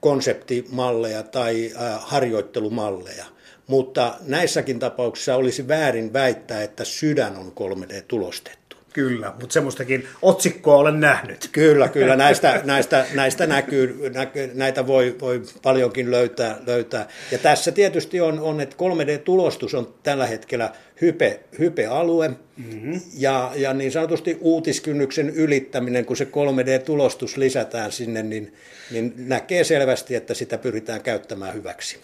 konseptimalleja 0.00 1.22
tai 1.22 1.72
harjoittelumalleja. 1.98 3.24
Mutta 3.66 4.14
näissäkin 4.26 4.78
tapauksissa 4.78 5.36
olisi 5.36 5.68
väärin 5.68 6.12
väittää, 6.12 6.62
että 6.62 6.84
sydän 6.84 7.36
on 7.36 7.52
3D-tulostettu. 7.52 8.63
Kyllä, 8.94 9.32
mutta 9.40 9.52
semmoistakin 9.52 10.06
otsikkoa 10.22 10.76
olen 10.76 11.00
nähnyt. 11.00 11.48
Kyllä, 11.52 11.88
kyllä. 11.88 12.16
Näistä, 12.16 12.60
näistä, 12.64 13.06
näistä 13.14 13.46
näkyy, 13.46 14.10
näkyy, 14.14 14.50
näitä 14.54 14.86
voi, 14.86 15.16
voi 15.20 15.42
paljonkin 15.62 16.10
löytää, 16.10 16.58
löytää. 16.66 17.08
Ja 17.32 17.38
tässä 17.38 17.72
tietysti 17.72 18.20
on, 18.20 18.40
on 18.40 18.60
että 18.60 18.76
3D-tulostus 18.76 19.74
on 19.74 19.94
tällä 20.02 20.26
hetkellä 20.26 20.72
hype, 21.00 21.40
hype-alue. 21.58 22.28
Mm-hmm. 22.28 23.00
Ja, 23.18 23.52
ja 23.54 23.74
niin 23.74 23.92
sanotusti 23.92 24.38
uutiskynnyksen 24.40 25.30
ylittäminen, 25.30 26.04
kun 26.04 26.16
se 26.16 26.24
3D-tulostus 26.24 27.36
lisätään 27.36 27.92
sinne, 27.92 28.22
niin, 28.22 28.54
niin 28.90 29.14
näkee 29.16 29.64
selvästi, 29.64 30.14
että 30.14 30.34
sitä 30.34 30.58
pyritään 30.58 31.02
käyttämään 31.02 31.54
hyväksi. 31.54 31.98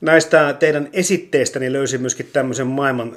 Näistä 0.00 0.56
teidän 0.58 0.88
esitteistä 0.92 1.60
löysin 1.68 2.00
myöskin 2.00 2.30
tämmöisen 2.32 2.66
maailman 2.66 3.16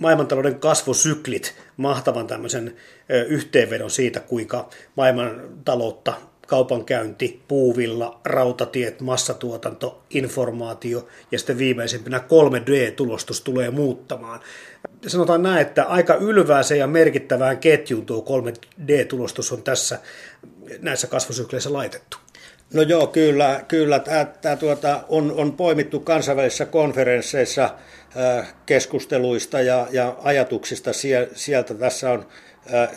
maailmantalouden 0.00 0.60
kasvusyklit 0.60 1.54
mahtavan 1.76 2.26
tämmöisen 2.26 2.76
yhteenvedon 3.28 3.90
siitä, 3.90 4.20
kuinka 4.20 4.68
maailmantaloutta 4.96 6.14
kaupankäynti, 6.46 7.42
puuvilla, 7.48 8.20
rautatiet, 8.24 9.00
massatuotanto, 9.00 10.02
informaatio 10.10 11.08
ja 11.32 11.38
sitten 11.38 11.58
viimeisimpänä 11.58 12.18
3D-tulostus 12.18 13.40
tulee 13.40 13.70
muuttamaan. 13.70 14.40
Sanotaan 15.06 15.42
näin, 15.42 15.58
että 15.62 15.84
aika 15.84 16.14
ylvääseen 16.14 16.80
ja 16.80 16.86
merkittävään 16.86 17.58
ketjuun 17.58 18.06
tuo 18.06 18.24
3D-tulostus 18.28 19.52
on 19.52 19.62
tässä 19.62 19.98
näissä 20.80 21.06
kasvusykleissä 21.06 21.72
laitettu. 21.72 22.16
No 22.74 22.82
joo, 22.82 23.06
kyllä, 23.06 23.64
kyllä. 23.68 24.00
Tämä, 24.40 24.56
tuota, 24.56 25.04
on, 25.08 25.32
on 25.32 25.52
poimittu 25.52 26.00
kansainvälisissä 26.00 26.66
konferensseissa 26.66 27.64
äh, 28.16 28.54
keskusteluista 28.66 29.60
ja, 29.60 29.86
ja 29.90 30.16
ajatuksista 30.22 30.90
sieltä. 31.34 31.74
Tässä 31.74 32.10
on 32.10 32.26
äh, 32.74 32.88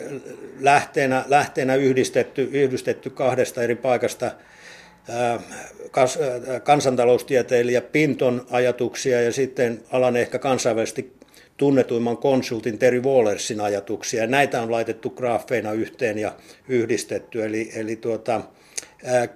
lähteenä, 0.60 1.24
lähteenä 1.28 1.74
yhdistetty, 1.74 2.48
yhdistetty 2.52 3.10
kahdesta 3.10 3.62
eri 3.62 3.74
paikasta 3.74 4.26
äh, 4.26 5.44
kas, 5.90 6.18
kansantaloustieteilijä 6.62 7.80
Pinton 7.80 8.46
ajatuksia 8.50 9.22
ja 9.22 9.32
sitten 9.32 9.82
alan 9.92 10.16
ehkä 10.16 10.38
kansainvälisesti 10.38 11.12
tunnetuimman 11.56 12.16
konsultin 12.16 12.78
Terry 12.78 13.00
Wallersin 13.00 13.60
ajatuksia. 13.60 14.26
Näitä 14.26 14.62
on 14.62 14.70
laitettu 14.70 15.10
graafeina 15.10 15.72
yhteen 15.72 16.18
ja 16.18 16.32
yhdistetty. 16.68 17.44
Eli, 17.44 17.70
eli 17.74 17.96
tuota, 17.96 18.40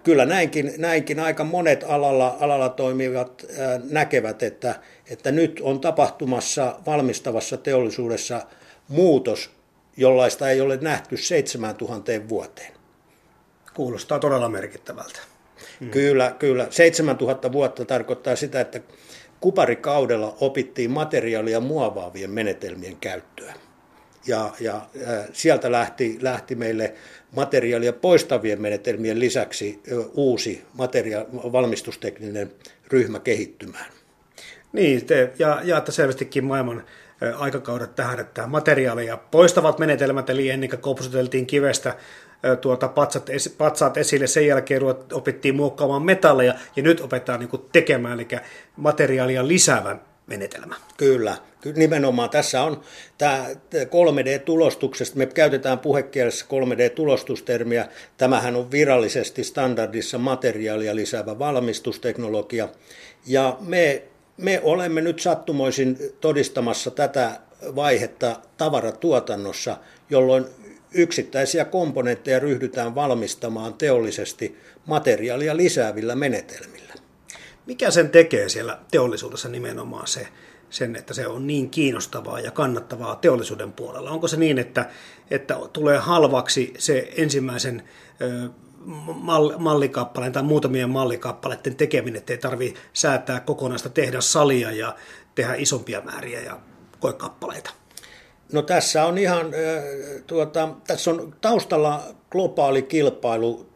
kyllä 0.04 0.26
näinkin, 0.26 0.75
näinkin 0.78 1.20
aika 1.20 1.44
monet 1.44 1.84
alalla, 1.88 2.37
alalla 2.40 2.68
toimivat 2.68 3.46
näkevät, 3.90 4.42
että, 4.42 4.75
että 5.10 5.32
nyt 5.32 5.60
on 5.62 5.80
tapahtumassa 5.80 6.80
valmistavassa 6.87 7.56
teollisuudessa 7.56 8.46
muutos, 8.88 9.50
jollaista 9.96 10.50
ei 10.50 10.60
ole 10.60 10.78
nähty 10.80 11.16
7000 11.16 12.12
vuoteen. 12.28 12.72
Kuulostaa 13.75 14.18
todella 14.18 14.48
merkittävältä. 14.48 15.20
Mm. 15.80 15.90
Kyllä, 15.90 16.34
kyllä. 16.38 16.66
7000 16.70 17.52
vuotta 17.52 17.84
tarkoittaa 17.84 18.37
sitä, 18.37 18.60
että 18.60 18.80
kuparikaudella 19.40 20.37
opittiin 20.40 20.90
materiaalia 20.90 21.60
muovaavien 21.60 22.30
menetelmien 22.30 22.96
käyttöä. 22.96 23.54
Ja, 24.28 24.50
ja 24.61 24.80
sieltä 25.32 25.73
lähti, 25.73 26.18
lähti 26.20 26.54
meille 26.54 26.94
materiaalia 27.37 27.92
poistavien 27.92 28.62
menetelmien 28.62 29.20
lisäksi 29.20 29.82
uusi 30.14 30.64
materia- 30.75 31.26
valmistustekninen 31.52 32.52
ryhmä 32.88 33.18
kehittymään. 33.18 33.87
Niin, 34.73 35.06
te 35.06 35.32
ja, 35.38 35.61
jaatte 35.64 35.92
selvästikin 35.92 36.44
maailman 36.44 36.85
aikakaudet 37.37 37.94
tähän, 37.94 38.20
että 38.20 38.47
materiaaleja 38.47 39.16
poistavat 39.16 39.78
menetelmät, 39.78 40.30
eli 40.30 40.50
ennen 40.50 40.70
kuin 40.70 40.80
kopsuteltiin 40.80 41.47
kivestä 41.47 41.97
tuota 42.61 42.88
patsat, 42.88 43.30
patsaat 43.58 43.97
esille, 43.97 44.26
sen 44.26 44.47
jälkeen 44.47 44.82
opittiin 45.12 45.56
muokkaamaan 45.56 46.02
metalleja, 46.02 46.54
ja 46.76 46.82
nyt 46.82 47.00
opetetaan 47.00 47.40
niin 47.40 47.62
tekemään, 47.73 48.20
eli 48.20 48.28
materiaalia 48.76 49.49
lisäävän 49.49 50.00
menetelmä. 50.28 50.75
Kyllä, 50.97 51.37
nimenomaan 51.76 52.30
tässä 52.30 52.62
on 52.62 52.80
tämä 53.18 53.47
3D-tulostuksesta, 53.73 55.16
me 55.16 55.26
käytetään 55.26 55.78
puhekielessä 55.78 56.47
3D-tulostustermiä, 56.47 57.88
tämähän 58.16 58.56
on 58.56 58.70
virallisesti 58.70 59.44
standardissa 59.44 60.18
materiaalia 60.18 60.97
lisäävä 60.97 61.38
valmistusteknologia, 61.38 62.68
ja 63.26 63.56
me, 63.61 64.02
me 64.37 64.61
olemme 64.62 65.00
nyt 65.00 65.20
sattumoisin 65.20 65.99
todistamassa 66.20 66.90
tätä 66.90 67.40
vaihetta 67.76 68.37
tavaratuotannossa, 68.56 69.76
jolloin 70.11 70.44
yksittäisiä 70.92 71.64
komponentteja 71.64 72.38
ryhdytään 72.38 72.94
valmistamaan 72.94 73.75
teollisesti 73.75 74.58
materiaalia 74.87 75.56
lisäävillä 75.56 76.14
menetelmillä. 76.14 76.88
Mikä 77.68 77.90
sen 77.90 78.10
tekee 78.10 78.48
siellä 78.48 78.78
teollisuudessa 78.90 79.48
nimenomaan 79.48 80.06
se, 80.06 80.28
sen, 80.70 80.96
että 80.96 81.14
se 81.14 81.26
on 81.26 81.46
niin 81.46 81.70
kiinnostavaa 81.70 82.40
ja 82.40 82.50
kannattavaa 82.50 83.16
teollisuuden 83.16 83.72
puolella? 83.72 84.10
Onko 84.10 84.28
se 84.28 84.37
niin, 84.37 84.58
että, 84.58 84.90
että 85.30 85.56
tulee 85.72 85.98
halvaksi 85.98 86.75
se 86.78 87.12
ensimmäisen 87.16 87.82
ö, 88.20 88.48
mallikappaleen 89.58 90.32
tai 90.32 90.42
muutamien 90.42 90.90
mallikappaleiden 90.90 91.76
tekeminen, 91.76 92.18
että 92.18 92.32
ei 92.32 92.38
tarvitse 92.38 92.80
säätää 92.92 93.40
kokonaista 93.40 93.88
tehdä 93.88 94.20
salia 94.20 94.72
ja 94.72 94.94
tehdä 95.34 95.54
isompia 95.54 96.00
määriä 96.00 96.40
ja 96.40 96.60
koekappaleita? 97.00 97.70
No 98.52 98.62
tässä 98.62 99.04
on 99.04 99.18
ihan, 99.18 99.46
tuota, 100.26 100.68
tässä 100.87 101.10
on 101.10 101.34
taustalla 101.40 102.02
globaali 102.30 102.82
kilpailu 102.82 103.68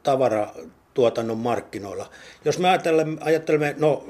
tavaratuotannon 0.94 1.38
markkinoilla. 1.38 2.10
Jos 2.44 2.58
me 2.58 2.68
ajattelemme, 2.68 3.16
ajattelemme, 3.20 3.74
no 3.78 4.04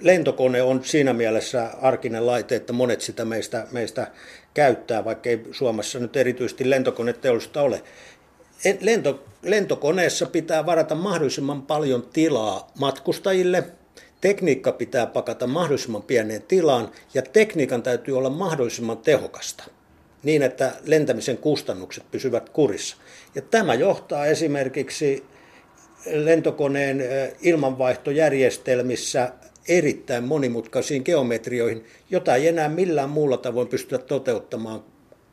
lentokone 0.00 0.62
on 0.62 0.84
siinä 0.84 1.12
mielessä 1.12 1.70
arkinen 1.82 2.26
laite, 2.26 2.56
että 2.56 2.72
monet 2.72 3.00
sitä 3.00 3.24
meistä, 3.24 3.66
meistä 3.72 4.06
käyttää, 4.54 5.04
vaikka 5.04 5.28
ei 5.28 5.40
Suomessa 5.52 5.98
nyt 5.98 6.16
erityisesti 6.16 6.70
lentokoneteollisuutta 6.70 7.62
ole. 7.62 7.82
Lento, 8.80 9.24
lentokoneessa 9.42 10.26
pitää 10.26 10.66
varata 10.66 10.94
mahdollisimman 10.94 11.62
paljon 11.62 12.02
tilaa 12.12 12.72
matkustajille, 12.78 13.64
tekniikka 14.20 14.72
pitää 14.72 15.06
pakata 15.06 15.46
mahdollisimman 15.46 16.02
pieneen 16.02 16.42
tilaan 16.42 16.90
ja 17.14 17.22
tekniikan 17.22 17.82
täytyy 17.82 18.18
olla 18.18 18.30
mahdollisimman 18.30 18.98
tehokasta 18.98 19.64
niin, 20.22 20.42
että 20.42 20.72
lentämisen 20.84 21.38
kustannukset 21.38 22.04
pysyvät 22.10 22.48
kurissa. 22.48 22.96
Ja 23.34 23.42
tämä 23.42 23.74
johtaa 23.74 24.26
esimerkiksi 24.26 25.24
lentokoneen 26.06 27.02
ilmanvaihtojärjestelmissä 27.42 29.32
erittäin 29.68 30.24
monimutkaisiin 30.24 31.02
geometrioihin, 31.04 31.84
jota 32.10 32.34
ei 32.34 32.48
enää 32.48 32.68
millään 32.68 33.10
muulla 33.10 33.36
tavoin 33.36 33.68
pystytä 33.68 34.04
toteuttamaan 34.04 34.84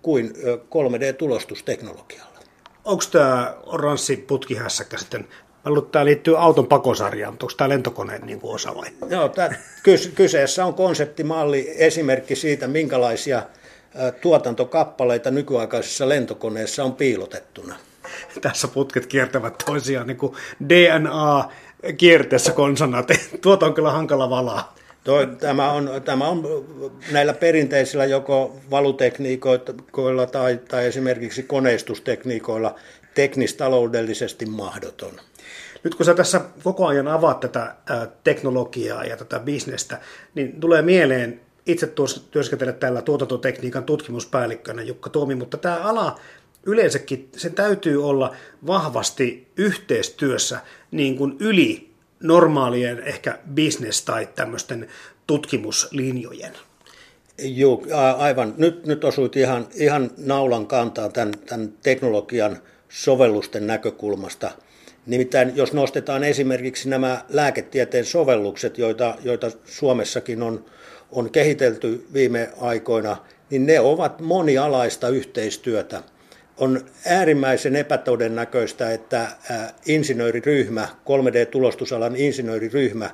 kuin 0.01 0.33
3D-tulostusteknologialla. 0.69 2.39
Onko 2.85 3.03
tämä 3.11 3.55
oranssi 3.65 4.17
putkihässäkkä 4.17 4.97
sitten 4.97 5.27
luulen, 5.65 5.85
tämä 5.91 6.05
liittyy 6.05 6.39
auton 6.39 6.67
pakosarjaan, 6.67 7.33
mutta 7.33 7.45
onko 7.45 7.53
tämä 7.57 7.69
lentokoneen 7.69 8.21
niin 8.25 8.39
kuin 8.39 8.55
osa 8.55 8.75
vai? 8.75 8.87
Joo, 9.09 9.29
tämä, 9.29 9.49
kyseessä 10.15 10.65
on 10.65 10.73
konseptimalli, 10.73 11.73
esimerkki 11.77 12.35
siitä, 12.35 12.67
minkälaisia 12.67 13.43
tuotantokappaleita 14.21 15.31
nykyaikaisissa 15.31 16.09
lentokoneissa 16.09 16.83
on 16.83 16.93
piilotettuna. 16.93 17.75
Tässä 18.41 18.67
putket 18.67 19.07
kiertävät 19.07 19.63
toisiaan 19.65 20.07
niin 20.07 20.17
kuin 20.17 20.33
DNA 20.69 21.49
kierteessä 21.97 22.51
konsonat. 22.51 23.07
Tuota 23.41 23.65
on 23.65 23.73
kyllä 23.73 23.91
hankala 23.91 24.29
valaa. 24.29 24.75
Toi, 25.03 25.27
tämä, 25.27 25.71
on, 25.71 25.89
tämä 26.05 26.27
on 26.27 26.43
näillä 27.11 27.33
perinteisillä 27.33 28.05
joko 28.05 28.55
valutekniikoilla 28.71 30.25
tai, 30.31 30.59
tai 30.67 30.85
esimerkiksi 30.85 31.43
koneistustekniikoilla 31.43 32.75
teknistaloudellisesti 33.15 34.45
mahdoton. 34.45 35.11
Nyt 35.83 35.95
kun 35.95 36.05
sä 36.05 36.13
tässä 36.13 36.41
koko 36.63 36.87
ajan 36.87 37.07
avaat 37.07 37.39
tätä 37.39 37.75
teknologiaa 38.23 39.03
ja 39.03 39.17
tätä 39.17 39.39
bisnestä, 39.39 39.99
niin 40.35 40.59
tulee 40.59 40.81
mieleen 40.81 41.41
itse 41.65 41.93
työskentelen 42.31 42.75
täällä 42.75 43.01
tuotantotekniikan 43.01 43.83
tutkimuspäällikkönä 43.83 44.81
Jukka 44.81 45.09
Tuomi, 45.09 45.35
mutta 45.35 45.57
tämä 45.57 45.77
ala 45.77 46.19
yleensäkin, 46.65 47.29
sen 47.37 47.53
täytyy 47.53 48.09
olla 48.09 48.35
vahvasti 48.67 49.47
yhteistyössä 49.57 50.59
niin 50.91 51.17
kuin 51.17 51.35
yli 51.39 51.89
normaalien 52.19 52.99
ehkä 52.99 53.39
business 53.55 54.05
tai 54.05 54.29
tämmöisten 54.35 54.87
tutkimuslinjojen. 55.27 56.53
Joo, 57.37 57.83
aivan. 58.17 58.53
Nyt, 58.57 58.85
nyt 58.85 59.03
osuit 59.03 59.35
ihan, 59.35 59.67
ihan 59.75 60.11
naulan 60.17 60.67
kantaa 60.67 61.09
tämän, 61.09 61.33
tämän 61.45 61.73
teknologian 61.83 62.57
sovellusten 62.89 63.67
näkökulmasta. 63.67 64.51
Nimittäin 65.05 65.55
jos 65.55 65.73
nostetaan 65.73 66.23
esimerkiksi 66.23 66.89
nämä 66.89 67.25
lääketieteen 67.29 68.05
sovellukset, 68.05 68.77
joita, 68.77 69.15
joita 69.23 69.51
Suomessakin 69.65 70.43
on 70.43 70.65
on 71.11 71.29
kehitelty 71.29 72.07
viime 72.13 72.49
aikoina, 72.61 73.17
niin 73.49 73.65
ne 73.65 73.79
ovat 73.79 74.21
monialaista 74.21 75.09
yhteistyötä. 75.09 76.03
On 76.57 76.85
äärimmäisen 77.05 77.75
epätodennäköistä, 77.75 78.91
että 78.91 79.27
insinööriryhmä, 79.85 80.87
3D-tulostusalan 80.87 82.15
insinööriryhmä 82.15 83.09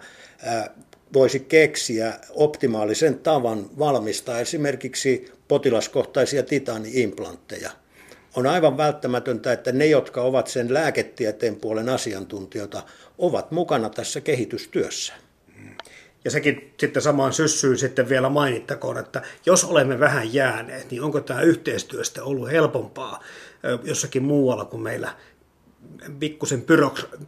voisi 1.13 1.39
keksiä 1.39 2.13
optimaalisen 2.29 3.19
tavan 3.19 3.69
valmistaa 3.79 4.39
esimerkiksi 4.39 5.31
potilaskohtaisia 5.47 6.43
titaani-implantteja. 6.43 7.71
On 8.35 8.47
aivan 8.47 8.77
välttämätöntä, 8.77 9.53
että 9.53 9.71
ne, 9.71 9.85
jotka 9.85 10.21
ovat 10.21 10.47
sen 10.47 10.73
lääketieteen 10.73 11.55
puolen 11.55 11.89
asiantuntijoita, 11.89 12.83
ovat 13.17 13.51
mukana 13.51 13.89
tässä 13.89 14.21
kehitystyössä. 14.21 15.13
Ja 16.25 16.31
sekin 16.31 16.73
sitten 16.79 17.01
samaan 17.01 17.33
syssyyn 17.33 17.77
sitten 17.77 18.09
vielä 18.09 18.29
mainittakoon, 18.29 18.97
että 18.97 19.21
jos 19.45 19.63
olemme 19.63 19.99
vähän 19.99 20.33
jääneet, 20.33 20.91
niin 20.91 21.01
onko 21.01 21.21
tämä 21.21 21.41
yhteistyöstä 21.41 22.23
ollut 22.23 22.51
helpompaa 22.51 23.23
jossakin 23.83 24.23
muualla 24.23 24.65
kuin 24.65 24.83
meillä 24.83 25.15
pikkusen 26.19 26.65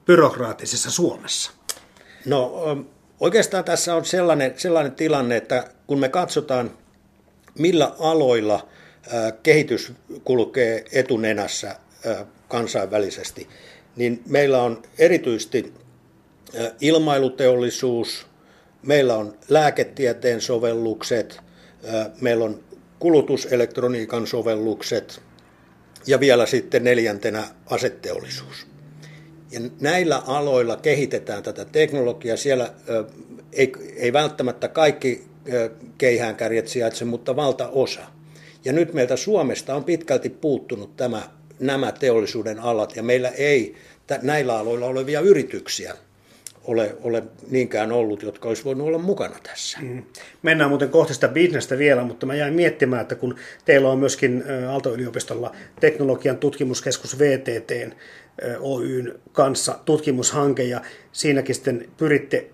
byrokraattisessa 0.05 0.91
Suomessa? 0.91 1.51
No 2.25 2.63
oikeastaan 3.19 3.63
tässä 3.63 3.95
on 3.95 4.05
sellainen, 4.05 4.53
sellainen 4.57 4.95
tilanne, 4.95 5.37
että 5.37 5.67
kun 5.87 5.99
me 5.99 6.09
katsotaan, 6.09 6.77
millä 7.59 7.95
aloilla 7.99 8.67
kehitys 9.43 9.93
kulkee 10.23 10.85
etunenässä 10.91 11.75
kansainvälisesti, 12.47 13.47
niin 13.95 14.23
meillä 14.27 14.61
on 14.61 14.81
erityisesti 14.97 15.73
ilmailuteollisuus, 16.81 18.27
meillä 18.83 19.15
on 19.15 19.37
lääketieteen 19.49 20.41
sovellukset, 20.41 21.39
meillä 22.21 22.45
on 22.45 22.63
kulutuselektroniikan 22.99 24.27
sovellukset 24.27 25.21
ja 26.07 26.19
vielä 26.19 26.45
sitten 26.45 26.83
neljäntenä 26.83 27.43
asetteollisuus. 27.65 28.67
Ja 29.51 29.59
näillä 29.79 30.17
aloilla 30.27 30.77
kehitetään 30.77 31.43
tätä 31.43 31.65
teknologiaa. 31.65 32.37
Siellä 32.37 32.73
ei, 33.53 33.71
ei 33.95 34.13
välttämättä 34.13 34.67
kaikki 34.67 35.23
keihäänkärjet 35.97 36.67
sijaitse, 36.67 37.05
mutta 37.05 37.35
valtaosa. 37.35 38.01
Ja 38.65 38.73
nyt 38.73 38.93
meiltä 38.93 39.15
Suomesta 39.15 39.75
on 39.75 39.83
pitkälti 39.83 40.29
puuttunut 40.29 40.97
tämä, 40.97 41.21
nämä 41.59 41.91
teollisuuden 41.91 42.59
alat, 42.59 42.95
ja 42.95 43.03
meillä 43.03 43.29
ei 43.29 43.75
näillä 44.21 44.57
aloilla 44.57 44.85
olevia 44.85 45.19
yrityksiä 45.19 45.95
ole, 46.63 46.95
ole 47.01 47.23
niinkään 47.49 47.91
ollut, 47.91 48.23
jotka 48.23 48.47
olisi 48.47 48.63
voinut 48.65 48.87
olla 48.87 48.97
mukana 48.97 49.35
tässä. 49.43 49.77
Mm. 49.81 50.03
Mennään 50.41 50.69
muuten 50.69 50.89
kohti 50.89 51.13
sitä 51.13 51.27
bisnestä 51.27 51.77
vielä, 51.77 52.03
mutta 52.03 52.25
mä 52.25 52.35
jäin 52.35 52.53
miettimään, 52.53 53.01
että 53.01 53.15
kun 53.15 53.35
teillä 53.65 53.89
on 53.89 53.99
myöskin 53.99 54.43
Aalto-yliopistolla 54.69 55.55
teknologian 55.79 56.37
tutkimuskeskus 56.37 57.19
VTT 57.19 57.71
Oyn 58.59 59.19
kanssa 59.31 59.79
tutkimushanke, 59.85 60.63
ja 60.63 60.81
siinäkin 61.11 61.55
sitten 61.55 61.89
pyritte 61.97 62.49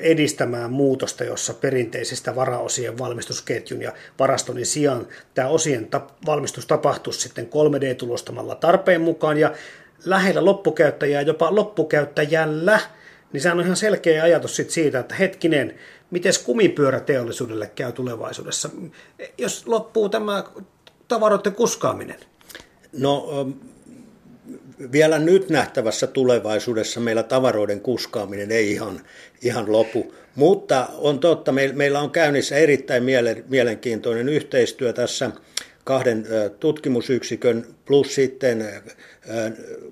edistämään 0.00 0.72
muutosta, 0.72 1.24
jossa 1.24 1.54
perinteisistä 1.54 2.36
varaosien 2.36 2.98
valmistusketjun 2.98 3.82
ja 3.82 3.92
varastonin 4.18 4.66
sijaan 4.66 5.06
tämä 5.34 5.48
osien 5.48 5.88
valmistus 6.26 6.66
tapahtuisi 6.66 7.20
sitten 7.20 7.46
3D-tulostamalla 7.46 8.54
tarpeen 8.54 9.00
mukaan 9.00 9.38
ja 9.38 9.52
lähellä 10.04 10.44
loppukäyttäjää, 10.44 11.22
jopa 11.22 11.54
loppukäyttäjällä, 11.54 12.80
niin 13.32 13.40
sehän 13.40 13.58
on 13.58 13.64
ihan 13.64 13.76
selkeä 13.76 14.22
ajatus 14.22 14.56
sit 14.56 14.70
siitä, 14.70 14.98
että 14.98 15.14
hetkinen, 15.14 15.74
miten 16.10 16.32
kumipyöräteollisuudelle 16.44 17.70
käy 17.74 17.92
tulevaisuudessa, 17.92 18.70
jos 19.38 19.66
loppuu 19.66 20.08
tämä 20.08 20.44
tavaroiden 21.08 21.54
kuskaaminen? 21.54 22.20
No 22.92 23.46
vielä 24.92 25.18
nyt 25.18 25.48
nähtävässä 25.48 26.06
tulevaisuudessa 26.06 27.00
meillä 27.00 27.22
tavaroiden 27.22 27.80
kuskaaminen 27.80 28.52
ei 28.52 28.72
ihan, 28.72 29.00
ihan 29.42 29.72
lopu, 29.72 30.14
mutta 30.34 30.88
on 30.98 31.18
totta, 31.18 31.52
meillä 31.52 32.00
on 32.00 32.10
käynnissä 32.10 32.56
erittäin 32.56 33.04
mielenkiintoinen 33.48 34.28
yhteistyö 34.28 34.92
tässä 34.92 35.30
kahden 35.84 36.26
tutkimusyksikön 36.60 37.66
plus 37.84 38.14
sitten 38.14 38.82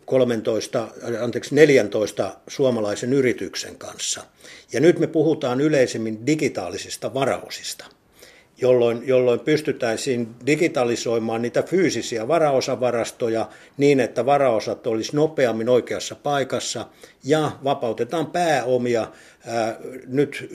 13, 0.04 0.88
anteeksi, 1.20 1.54
14 1.54 2.36
suomalaisen 2.48 3.12
yrityksen 3.12 3.76
kanssa. 3.76 4.24
Ja 4.72 4.80
nyt 4.80 4.98
me 4.98 5.06
puhutaan 5.06 5.60
yleisemmin 5.60 6.26
digitaalisista 6.26 7.14
varaosista 7.14 7.84
jolloin, 8.60 9.02
jolloin 9.06 9.40
pystyttäisiin 9.40 10.28
digitalisoimaan 10.46 11.42
niitä 11.42 11.62
fyysisiä 11.62 12.28
varaosavarastoja 12.28 13.48
niin, 13.76 14.00
että 14.00 14.26
varaosat 14.26 14.86
olisi 14.86 15.16
nopeammin 15.16 15.68
oikeassa 15.68 16.14
paikassa 16.14 16.86
ja 17.24 17.52
vapautetaan 17.64 18.26
pääomia 18.26 19.12
ää, 19.46 19.76
nyt 20.06 20.50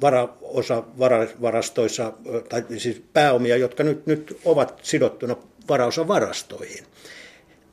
varaosavarastoissa, 0.00 2.12
tai 2.48 2.64
siis 2.76 3.02
pääomia, 3.12 3.56
jotka 3.56 3.84
nyt, 3.84 4.06
nyt 4.06 4.36
ovat 4.44 4.80
sidottuna 4.82 5.36
varaosavarastoihin. 5.68 6.84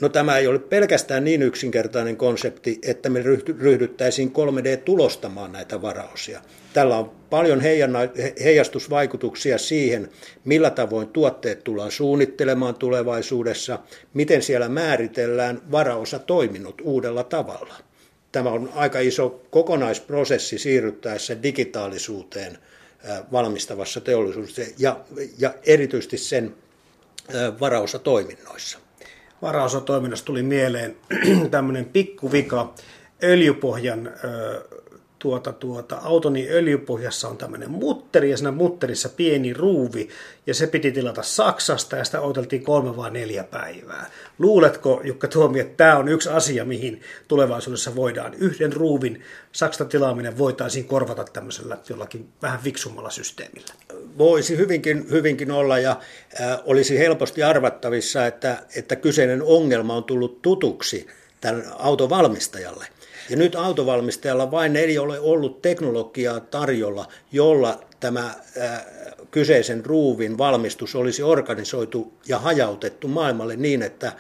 No 0.02 0.10
tämä 0.10 0.38
ei 0.38 0.48
ole 0.48 0.60
pelkästään 0.60 1.24
niin 1.24 1.42
yksinkertainen 1.42 2.18
konsepti, 2.18 2.80
että 2.84 3.10
me 3.10 3.24
ryhdyttäisiin 3.60 4.34
3D-tulostamaan 4.34 5.52
näitä 5.52 5.82
varaosia. 5.82 6.42
Tällä 6.74 6.98
on 6.98 7.12
paljon 7.30 7.62
heijastusvaikutuksia 8.44 9.58
siihen, 9.58 10.10
millä 10.46 10.70
tavoin 10.70 11.08
tuotteet 11.08 11.64
tullaan 11.64 11.92
suunnittelemaan 11.92 12.76
tulevaisuudessa, 12.76 13.80
miten 14.14 14.42
siellä 14.42 14.70
määritellään 14.70 15.62
varaosa 15.72 16.20
toiminut 16.20 16.82
uudella 16.82 17.24
tavalla. 17.24 17.74
Tämä 18.32 18.50
on 18.50 18.70
aika 18.76 19.00
iso 19.00 19.42
kokonaisprosessi 19.50 20.58
siirryttäessä 20.58 21.44
digitaalisuuteen 21.44 22.58
valmistavassa 23.32 24.02
teollisuudessa 24.02 24.62
ja, 24.78 25.00
ja 25.38 25.54
erityisesti 25.66 26.18
sen 26.18 26.56
varaosatoiminnoissa 27.60 28.85
varaosatoiminnassa 29.46 30.26
tuli 30.26 30.44
mieleen 30.44 30.96
tämmöinen 31.52 31.86
pikkuvika 31.86 32.74
öljypohjan 33.24 34.10
tuota, 35.26 35.54
tuota, 35.54 35.96
autoni 35.96 36.48
öljypohjassa 36.50 37.28
on 37.28 37.38
tämmöinen 37.38 37.72
mutteri 37.72 38.30
ja 38.30 38.38
siinä 38.38 38.52
mutterissa 38.52 39.10
pieni 39.10 39.54
ruuvi 39.54 40.10
ja 40.48 40.54
se 40.54 40.68
piti 40.68 40.92
tilata 40.92 41.24
Saksasta 41.24 41.96
ja 41.96 42.04
sitä 42.04 42.22
odoteltiin 42.22 42.64
kolme 42.64 42.98
vai 42.98 43.12
neljä 43.12 43.44
päivää. 43.44 44.10
Luuletko 44.40 45.02
Jukka 45.04 45.28
Tuomi, 45.28 45.60
että 45.60 45.78
tämä 45.78 45.98
on 45.98 46.08
yksi 46.08 46.30
asia, 46.30 46.66
mihin 46.66 47.02
tulevaisuudessa 47.28 47.96
voidaan 47.96 48.34
yhden 48.34 48.74
ruuvin 48.74 49.24
Saksasta 49.52 49.86
tilaaminen 49.86 50.38
voitaisiin 50.38 50.86
korvata 50.86 51.24
tämmöisellä 51.24 51.78
jollakin 51.90 52.30
vähän 52.42 52.60
fiksummalla 52.60 53.10
systeemillä? 53.10 53.74
Voisi 54.18 54.58
hyvinkin, 54.58 55.06
hyvinkin 55.10 55.52
olla 55.52 55.80
ja 55.80 55.92
äh, 56.42 56.60
olisi 56.66 57.00
helposti 57.00 57.44
arvattavissa, 57.44 58.26
että, 58.26 58.58
että 58.76 58.96
kyseinen 58.96 59.44
ongelma 59.44 59.96
on 59.96 60.04
tullut 60.04 60.42
tutuksi 60.42 61.08
tämän 61.42 61.64
autovalmistajalle. 61.80 62.95
Ja 63.30 63.38
nyt 63.38 63.56
autovalmistajalla 63.56 64.52
vain 64.52 64.76
ei 64.76 64.98
ole 64.98 65.20
ollut 65.20 65.62
teknologiaa 65.62 66.40
tarjolla, 66.40 67.08
jolla 67.32 67.84
tämä 68.00 68.36
kyseisen 69.32 69.86
ruuvin 69.86 70.38
valmistus 70.38 70.96
olisi 70.96 71.24
organisoitu 71.24 72.14
ja 72.28 72.40
hajautettu 72.40 73.08
maailmalle 73.08 73.56
niin, 73.56 73.82
että 73.82 74.12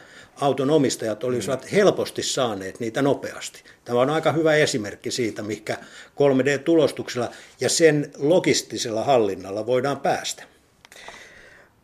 auton 0.41 0.69
omistajat 0.69 1.23
olisivat 1.23 1.71
helposti 1.71 2.23
saaneet 2.23 2.79
niitä 2.79 3.01
nopeasti. 3.01 3.63
Tämä 3.85 4.01
on 4.01 4.09
aika 4.09 4.31
hyvä 4.31 4.55
esimerkki 4.55 5.11
siitä, 5.11 5.41
mikä 5.41 5.77
3D-tulostuksella 6.15 7.29
ja 7.61 7.69
sen 7.69 8.11
logistisella 8.17 9.03
hallinnalla 9.03 9.65
voidaan 9.65 9.99
päästä. 9.99 10.43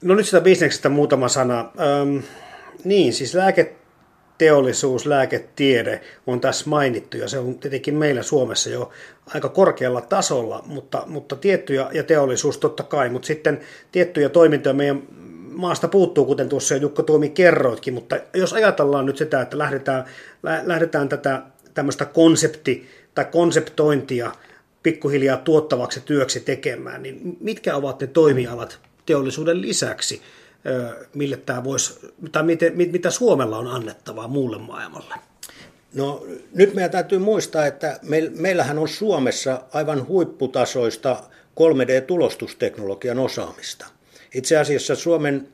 No 0.01 0.15
nyt 0.15 0.25
sitä 0.25 0.41
bisneksestä 0.41 0.89
muutama 0.89 1.27
sana. 1.27 1.71
Öm, 2.01 2.23
niin, 2.83 3.13
siis 3.13 3.33
lääke 3.33 3.75
teollisuus, 4.41 5.05
lääketiede 5.05 6.01
on 6.27 6.41
tässä 6.41 6.69
mainittu 6.69 7.17
ja 7.17 7.27
se 7.27 7.39
on 7.39 7.55
tietenkin 7.55 7.95
meillä 7.95 8.23
Suomessa 8.23 8.69
jo 8.69 8.89
aika 9.25 9.49
korkealla 9.49 10.01
tasolla, 10.01 10.63
mutta, 10.65 11.03
mutta 11.07 11.35
tiettyjä, 11.35 11.89
ja 11.91 12.03
teollisuus 12.03 12.57
totta 12.57 12.83
kai, 12.83 13.09
mutta 13.09 13.25
sitten 13.25 13.59
tiettyjä 13.91 14.29
toimintoja 14.29 14.73
meidän 14.73 15.03
maasta 15.51 15.87
puuttuu, 15.87 16.25
kuten 16.25 16.49
tuossa 16.49 16.75
jo 16.75 16.81
Jukka 16.81 17.03
Tuomi 17.03 17.29
kerroitkin, 17.29 17.93
mutta 17.93 18.19
jos 18.33 18.53
ajatellaan 18.53 19.05
nyt 19.05 19.17
sitä, 19.17 19.41
että 19.41 19.57
lähdetään, 19.57 20.05
lähdetään 20.63 21.09
tätä 21.09 21.41
tämmöistä 21.73 22.05
konsepti- 22.05 22.87
tai 23.15 23.25
konseptointia 23.25 24.31
pikkuhiljaa 24.83 25.37
tuottavaksi 25.37 26.01
työksi 26.05 26.39
tekemään, 26.39 27.03
niin 27.03 27.37
mitkä 27.39 27.75
ovat 27.75 28.01
ne 28.01 28.07
toimialat 28.07 28.79
teollisuuden 29.05 29.61
lisäksi, 29.61 30.21
mille 31.13 31.37
tämä 31.37 31.63
voisi, 31.63 31.99
tai 32.31 32.43
miten, 32.43 32.73
mitä 32.75 33.09
Suomella 33.09 33.57
on 33.57 33.67
annettavaa 33.67 34.27
muulle 34.27 34.57
maailmalle? 34.57 35.15
No 35.93 36.25
nyt 36.53 36.73
meidän 36.73 36.91
täytyy 36.91 37.19
muistaa, 37.19 37.65
että 37.65 37.99
meillähän 38.35 38.77
on 38.79 38.87
Suomessa 38.87 39.61
aivan 39.73 40.07
huipputasoista 40.07 41.23
3D-tulostusteknologian 41.59 43.19
osaamista. 43.19 43.87
Itse 44.33 44.57
asiassa 44.57 44.95
Suomen 44.95 45.47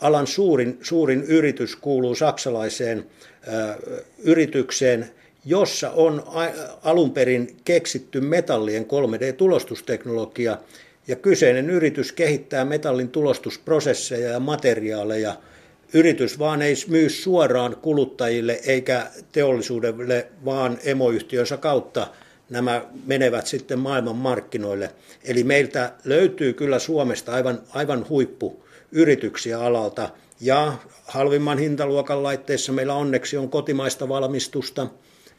alan 0.00 0.26
suurin, 0.26 0.78
suurin 0.82 1.22
yritys 1.22 1.76
kuuluu 1.76 2.14
saksalaiseen 2.14 3.06
yritykseen, 4.18 5.10
jossa 5.44 5.90
on 5.90 6.24
alun 6.82 7.10
perin 7.10 7.56
keksitty 7.64 8.20
metallien 8.20 8.86
3D-tulostusteknologia, 8.86 10.56
ja 11.08 11.16
kyseinen 11.16 11.70
yritys 11.70 12.12
kehittää 12.12 12.64
metallin 12.64 13.08
tulostusprosesseja 13.08 14.30
ja 14.30 14.40
materiaaleja. 14.40 15.36
Yritys 15.92 16.38
vaan 16.38 16.62
ei 16.62 16.74
myy 16.88 17.08
suoraan 17.08 17.76
kuluttajille 17.76 18.60
eikä 18.66 19.06
teollisuudelle, 19.32 20.26
vaan 20.44 20.78
emoyhtiönsä 20.84 21.56
kautta 21.56 22.06
nämä 22.50 22.84
menevät 23.06 23.46
sitten 23.46 23.78
maailman 23.78 24.16
markkinoille. 24.16 24.90
Eli 25.24 25.44
meiltä 25.44 25.92
löytyy 26.04 26.52
kyllä 26.52 26.78
Suomesta 26.78 27.32
aivan, 27.32 27.60
aivan 27.70 28.08
huippu 28.08 28.64
yrityksiä 28.92 29.60
alalta. 29.60 30.10
Ja 30.40 30.72
halvimman 31.04 31.58
hintaluokan 31.58 32.22
laitteissa 32.22 32.72
meillä 32.72 32.94
onneksi 32.94 33.36
on 33.36 33.50
kotimaista 33.50 34.08
valmistusta. 34.08 34.86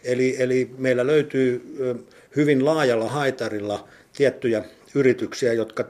Eli, 0.03 0.35
eli 0.39 0.71
meillä 0.77 1.07
löytyy 1.07 1.75
hyvin 2.35 2.65
laajalla 2.65 3.09
haitarilla 3.09 3.87
tiettyjä 4.17 4.63
yrityksiä, 4.97 5.53
jotka, 5.53 5.85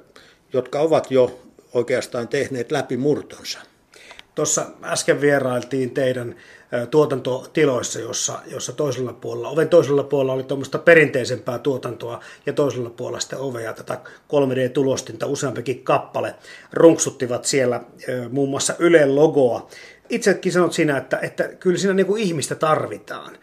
jotka 0.54 0.80
ovat 0.80 1.12
jo 1.12 1.40
oikeastaan 1.74 2.28
tehneet 2.28 2.72
läpimurtonsa. 2.72 3.60
Tuossa 4.36 4.66
äsken 4.84 5.22
vierailtiin 5.22 5.92
teidän 5.92 6.36
tuotantotiloissa, 6.92 8.00
jossa, 8.00 8.40
jossa 8.48 8.72
toisella 8.72 9.14
puolella, 9.14 9.50
oven 9.50 9.70
toisella 9.70 10.04
puolella 10.04 10.34
oli 10.34 10.44
tuommoista 10.44 10.78
perinteisempää 10.80 11.60
tuotantoa 11.60 12.20
ja 12.46 12.54
toisella 12.54 12.90
puolella 12.90 13.20
sitten 13.20 13.40
ovea 13.40 13.74
tätä 13.74 14.00
3D-tulostinta 14.34 15.26
useampikin 15.26 15.84
kappale 15.84 16.36
runksuttivat 16.74 17.46
siellä 17.46 17.82
muun 18.30 18.50
muassa 18.50 18.76
Ylen 18.80 19.16
logoa. 19.16 19.68
Itsekin 20.10 20.52
sanot 20.52 20.74
siinä, 20.74 20.98
että, 20.98 21.20
että 21.22 21.44
kyllä 21.44 21.78
siinä 21.78 21.94
niin 21.94 22.06
kuin 22.06 22.24
ihmistä 22.24 22.56
tarvitaan 22.56 23.38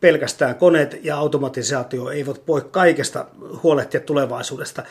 pelkästään 0.00 0.54
koneet 0.54 1.00
ja 1.02 1.16
automatisaatio 1.16 2.10
eivät 2.10 2.48
voi 2.48 2.62
kaikesta 2.70 3.26
huolehtia 3.62 4.00
tulevaisuudesta. 4.00 4.82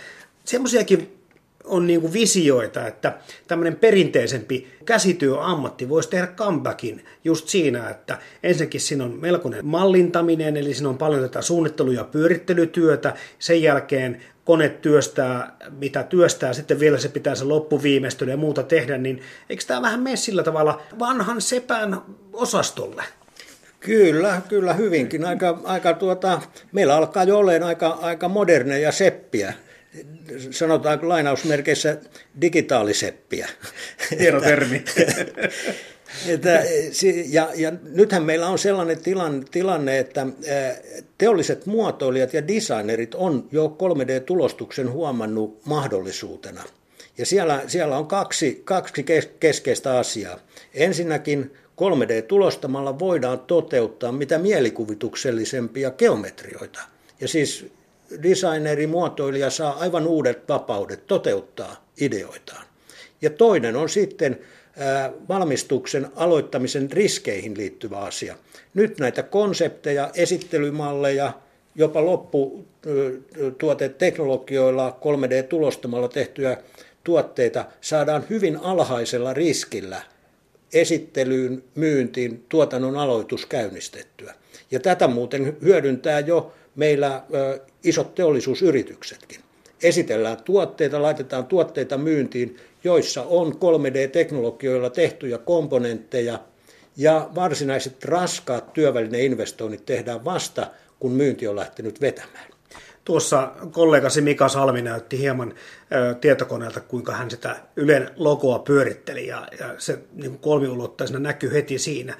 Semmoisiakin 0.45 1.19
on 1.63 1.87
niin 1.87 2.01
kuin 2.01 2.13
visioita, 2.13 2.87
että 2.87 3.17
tämmöinen 3.47 3.75
perinteisempi 3.75 4.67
käsityöammatti 4.85 5.89
voisi 5.89 6.09
tehdä 6.09 6.27
comebackin 6.27 7.05
just 7.23 7.47
siinä, 7.47 7.89
että 7.89 8.19
ensinnäkin 8.43 8.81
siinä 8.81 9.03
on 9.03 9.17
melkoinen 9.21 9.65
mallintaminen, 9.65 10.57
eli 10.57 10.73
siinä 10.73 10.89
on 10.89 10.97
paljon 10.97 11.21
tätä 11.21 11.41
suunnittelu- 11.41 11.91
ja 11.91 12.03
pyörittelytyötä, 12.03 13.13
sen 13.39 13.61
jälkeen 13.61 14.21
kone 14.45 14.69
työstää, 14.69 15.57
mitä 15.79 16.03
työstää, 16.03 16.53
sitten 16.53 16.79
vielä 16.79 16.97
se 16.97 17.09
pitää 17.09 17.35
se 17.35 17.43
loppuviimeistely 17.43 18.31
ja 18.31 18.37
muuta 18.37 18.63
tehdä, 18.63 18.97
niin 18.97 19.21
eikö 19.49 19.63
tämä 19.67 19.81
vähän 19.81 19.99
mene 19.99 20.15
sillä 20.15 20.43
tavalla 20.43 20.81
vanhan 20.99 21.41
sepän 21.41 22.01
osastolle? 22.33 23.03
Kyllä, 23.79 24.41
kyllä 24.49 24.73
hyvinkin. 24.73 25.25
Aika, 25.25 25.59
aika 25.63 25.93
tuota, 25.93 26.41
meillä 26.71 26.95
alkaa 26.95 27.23
jo 27.23 27.37
olemaan 27.37 27.63
aika, 27.63 27.97
aika 28.01 28.29
moderneja 28.29 28.91
seppiä. 28.91 29.53
Sanotaanko 30.51 31.09
lainausmerkeissä 31.09 31.97
digitaaliseppiä. 32.41 33.49
Hieno 34.19 34.41
termi. 34.41 34.83
Että, 36.27 36.63
ja, 37.29 37.49
ja 37.55 37.71
nythän 37.91 38.23
meillä 38.23 38.47
on 38.47 38.59
sellainen 38.59 38.99
tilanne, 38.99 39.45
tilanne, 39.51 39.99
että 39.99 40.27
teolliset 41.17 41.65
muotoilijat 41.65 42.33
ja 42.33 42.47
designerit 42.47 43.15
on 43.15 43.47
jo 43.51 43.77
3D-tulostuksen 43.79 44.91
huomannut 44.91 45.65
mahdollisuutena. 45.65 46.63
Ja 47.17 47.25
siellä, 47.25 47.63
siellä 47.67 47.97
on 47.97 48.07
kaksi, 48.07 48.61
kaksi 48.65 49.05
keskeistä 49.39 49.97
asiaa. 49.97 50.39
Ensinnäkin 50.73 51.53
3D-tulostamalla 51.79 52.99
voidaan 52.99 53.39
toteuttaa 53.39 54.11
mitä 54.11 54.37
mielikuvituksellisempia 54.37 55.91
geometrioita. 55.91 56.79
Ja 57.21 57.27
siis 57.27 57.65
designeri, 58.23 58.87
muotoilija 58.87 59.49
saa 59.49 59.77
aivan 59.79 60.07
uudet 60.07 60.49
vapaudet 60.49 61.07
toteuttaa 61.07 61.85
ideoitaan. 62.01 62.65
Ja 63.21 63.29
toinen 63.29 63.75
on 63.75 63.89
sitten 63.89 64.39
valmistuksen 65.29 66.07
aloittamisen 66.15 66.91
riskeihin 66.91 67.57
liittyvä 67.57 67.97
asia. 67.97 68.35
Nyt 68.73 68.99
näitä 68.99 69.23
konsepteja, 69.23 70.09
esittelymalleja, 70.13 71.33
jopa 71.75 72.05
lopputuoteteknologioilla 72.05 74.97
3D-tulostamalla 75.01 76.07
tehtyjä 76.07 76.57
tuotteita 77.03 77.65
saadaan 77.81 78.23
hyvin 78.29 78.57
alhaisella 78.57 79.33
riskillä 79.33 80.01
esittelyyn, 80.73 81.63
myyntiin, 81.75 82.45
tuotannon 82.49 82.97
aloitus 82.97 83.45
käynnistettyä. 83.45 84.33
Ja 84.71 84.79
tätä 84.79 85.07
muuten 85.07 85.57
hyödyntää 85.61 86.19
jo 86.19 86.53
meillä 86.75 87.23
isot 87.83 88.15
teollisuusyrityksetkin. 88.15 89.39
Esitellään 89.83 90.43
tuotteita, 90.43 91.01
laitetaan 91.01 91.45
tuotteita 91.45 91.97
myyntiin, 91.97 92.57
joissa 92.83 93.23
on 93.23 93.53
3D-teknologioilla 93.53 94.89
tehtyjä 94.89 95.37
komponentteja 95.37 96.39
ja 96.97 97.29
varsinaiset 97.35 98.05
raskaat 98.05 98.73
työvälineinvestoinnit 98.73 99.85
tehdään 99.85 100.25
vasta, 100.25 100.67
kun 100.99 101.11
myynti 101.11 101.47
on 101.47 101.55
lähtenyt 101.55 102.01
vetämään. 102.01 102.58
Tuossa 103.05 103.51
kollegasi 103.71 104.21
Mika 104.21 104.49
Salmi 104.49 104.81
näytti 104.81 105.19
hieman 105.19 105.53
ö, 105.91 106.13
tietokoneelta, 106.13 106.79
kuinka 106.79 107.11
hän 107.11 107.31
sitä 107.31 107.55
Ylen 107.75 108.09
logoa 108.15 108.59
pyöritteli 108.59 109.27
ja, 109.27 109.47
ja 109.59 109.75
se 109.77 109.99
niin 110.13 110.39
kolmiulotteisena 110.39 111.19
näkyy 111.19 111.53
heti 111.53 111.79
siinä. 111.79 112.15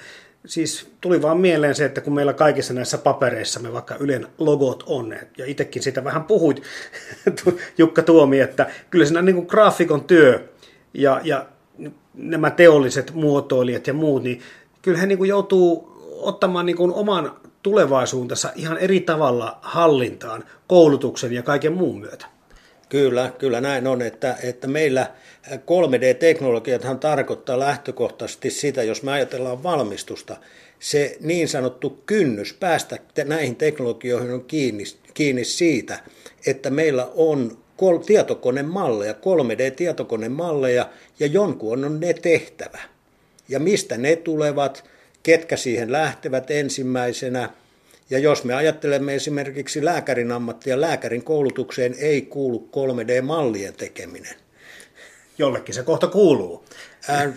Siis 0.46 0.92
tuli 1.02 1.22
vaan 1.22 1.40
mieleen 1.40 1.76
se, 1.76 1.86
että 1.86 2.02
kun 2.02 2.14
meillä 2.14 2.34
kaikissa 2.34 2.74
näissä 2.74 2.98
papereissa 2.98 3.60
me 3.60 3.74
vaikka 3.74 3.96
Ylen 4.00 4.28
logot 4.38 4.84
on, 4.88 5.16
ja 5.38 5.46
itsekin 5.46 5.84
sitä 5.84 6.04
vähän 6.04 6.24
puhuit, 6.24 6.64
Jukka 7.78 8.02
Tuomi, 8.02 8.40
että 8.40 8.68
kyllä 8.90 9.06
siinä 9.06 9.22
niin 9.22 9.36
kuin 9.36 9.48
graafikon 9.48 10.04
työ 10.04 10.50
ja, 10.94 11.22
ja 11.24 11.46
nämä 12.14 12.52
teolliset 12.52 13.14
muotoilijat 13.14 13.88
ja 13.88 13.94
muut, 13.94 14.24
niin 14.24 14.42
kyllä 14.82 14.98
he 14.98 15.06
niin 15.06 15.18
kuin 15.18 15.30
joutuu 15.30 15.90
ottamaan 16.22 16.66
niin 16.66 16.78
kuin 16.78 16.94
oman 16.94 17.32
tulevaisuutensa 17.64 18.52
ihan 18.56 18.78
eri 18.78 19.00
tavalla 19.00 19.60
hallintaan 19.62 20.44
koulutuksen 20.68 21.34
ja 21.34 21.44
kaiken 21.44 21.74
muun 21.74 22.00
myötä. 22.00 22.26
Kyllä, 22.90 23.32
kyllä 23.38 23.62
näin 23.62 23.88
on, 23.88 24.02
että, 24.02 24.36
että 24.44 24.68
meillä 24.68 25.12
3D-teknologiathan 25.48 27.00
tarkoittaa 27.00 27.60
lähtökohtaisesti 27.60 28.50
sitä, 28.50 28.84
jos 28.84 29.04
me 29.04 29.12
ajatellaan 29.12 29.64
valmistusta, 29.64 30.38
se 30.80 31.18
niin 31.20 31.48
sanottu 31.48 32.04
kynnys 32.06 32.54
päästä 32.54 32.98
näihin 33.26 33.56
teknologioihin 33.56 34.32
on 34.32 34.46
kiinni, 34.46 34.84
kiinni 35.14 35.46
siitä, 35.46 36.00
että 36.46 36.70
meillä 36.70 37.08
on 37.16 37.58
tietokonemalleja, 38.06 39.14
3D-tietokonemalleja 39.14 40.90
ja 41.20 41.28
jonkun 41.28 41.86
on 41.86 42.00
ne 42.00 42.14
tehtävä. 42.14 42.80
Ja 43.50 43.60
mistä 43.60 43.98
ne 43.98 44.16
tulevat, 44.16 44.84
ketkä 45.24 45.58
siihen 45.58 45.92
lähtevät 45.92 46.52
ensimmäisenä. 46.52 47.50
Ja 48.10 48.20
jos 48.20 48.44
me 48.44 48.54
ajattelemme 48.54 49.16
esimerkiksi 49.16 49.86
lääkärin 49.86 50.32
ammattia, 50.32 50.82
lääkärin 50.82 51.24
koulutukseen 51.24 51.96
ei 52.00 52.22
kuulu 52.22 52.70
3D-mallien 52.72 53.74
tekeminen. 53.74 54.36
Jollekin 55.38 55.76
se 55.76 55.84
kohta 55.84 56.08
kuuluu. 56.08 56.66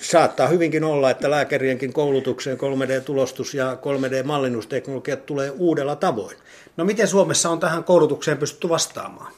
Saattaa 0.01 0.49
hyvinkin 0.49 0.85
olla, 0.85 1.11
että 1.11 1.31
lääkärienkin 1.31 1.93
koulutukseen 1.93 2.59
3D-tulostus 2.59 3.55
ja 3.55 3.75
3D-mallinnusteknologiat 3.75 5.27
tulee 5.27 5.51
uudella 5.51 5.97
tavoin. 5.97 6.37
No 6.77 6.85
miten 6.85 7.09
Suomessa 7.09 7.51
on 7.51 7.61
tähän 7.61 7.85
koulutukseen 7.85 8.39
pystytty 8.39 8.69
vastaamaan? 8.69 9.33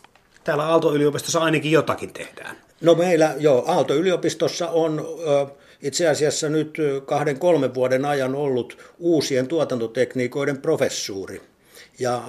Täällä 0.44 0.66
Aalto-yliopistossa 0.66 1.40
ainakin 1.40 1.72
jotakin 1.72 2.12
tehdään. 2.12 2.56
No 2.80 2.94
meillä, 2.94 3.34
joo, 3.38 3.64
Aalto-yliopistossa 3.66 4.68
on 4.68 5.06
ö, 5.26 5.46
itse 5.84 6.08
asiassa 6.08 6.48
nyt 6.48 6.78
kahden 7.06 7.38
kolmen 7.38 7.74
vuoden 7.74 8.04
ajan 8.04 8.34
ollut 8.34 8.78
uusien 8.98 9.46
tuotantotekniikoiden 9.46 10.58
professuuri. 10.58 11.42
Ja 11.98 12.22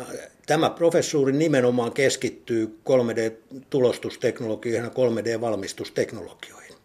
tämä 0.45 0.69
professuuri 0.69 1.31
nimenomaan 1.31 1.91
keskittyy 1.93 2.79
3D-tulostusteknologioihin 2.89 4.83
ja 4.83 4.89
3D-valmistusteknologioihin. 4.89 6.75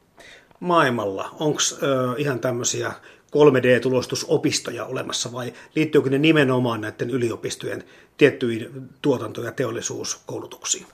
Maailmalla, 0.60 1.36
onko 1.40 1.60
ihan 2.18 2.40
tämmöisiä 2.40 2.92
3D-tulostusopistoja 3.36 4.84
olemassa 4.84 5.32
vai 5.32 5.52
liittyykö 5.74 6.10
ne 6.10 6.18
nimenomaan 6.18 6.80
näiden 6.80 7.10
yliopistojen 7.10 7.84
tiettyihin 8.16 8.88
tuotanto- 9.02 9.42
ja 9.42 9.52
teollisuuskoulutuksiin? 9.52 10.86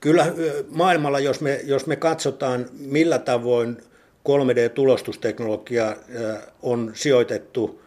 Kyllä 0.00 0.26
maailmalla, 0.68 1.20
jos 1.20 1.40
me, 1.40 1.60
jos 1.64 1.86
me 1.86 1.96
katsotaan 1.96 2.66
millä 2.72 3.18
tavoin 3.18 3.76
3D-tulostusteknologia 4.28 5.96
on 6.62 6.90
sijoitettu 6.94 7.82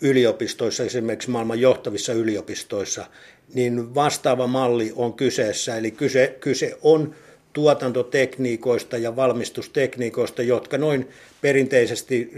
yliopistoissa, 0.00 0.82
esimerkiksi 0.82 1.30
maailman 1.30 1.60
johtavissa 1.60 2.12
yliopistoissa, 2.12 3.06
niin 3.54 3.94
vastaava 3.94 4.46
malli 4.46 4.92
on 4.96 5.12
kyseessä. 5.14 5.76
Eli 5.76 5.90
kyse, 5.90 6.36
kyse 6.40 6.78
on 6.82 7.14
tuotantotekniikoista 7.52 8.98
ja 8.98 9.16
valmistustekniikoista, 9.16 10.42
jotka 10.42 10.78
noin 10.78 11.08
perinteisesti 11.40 12.32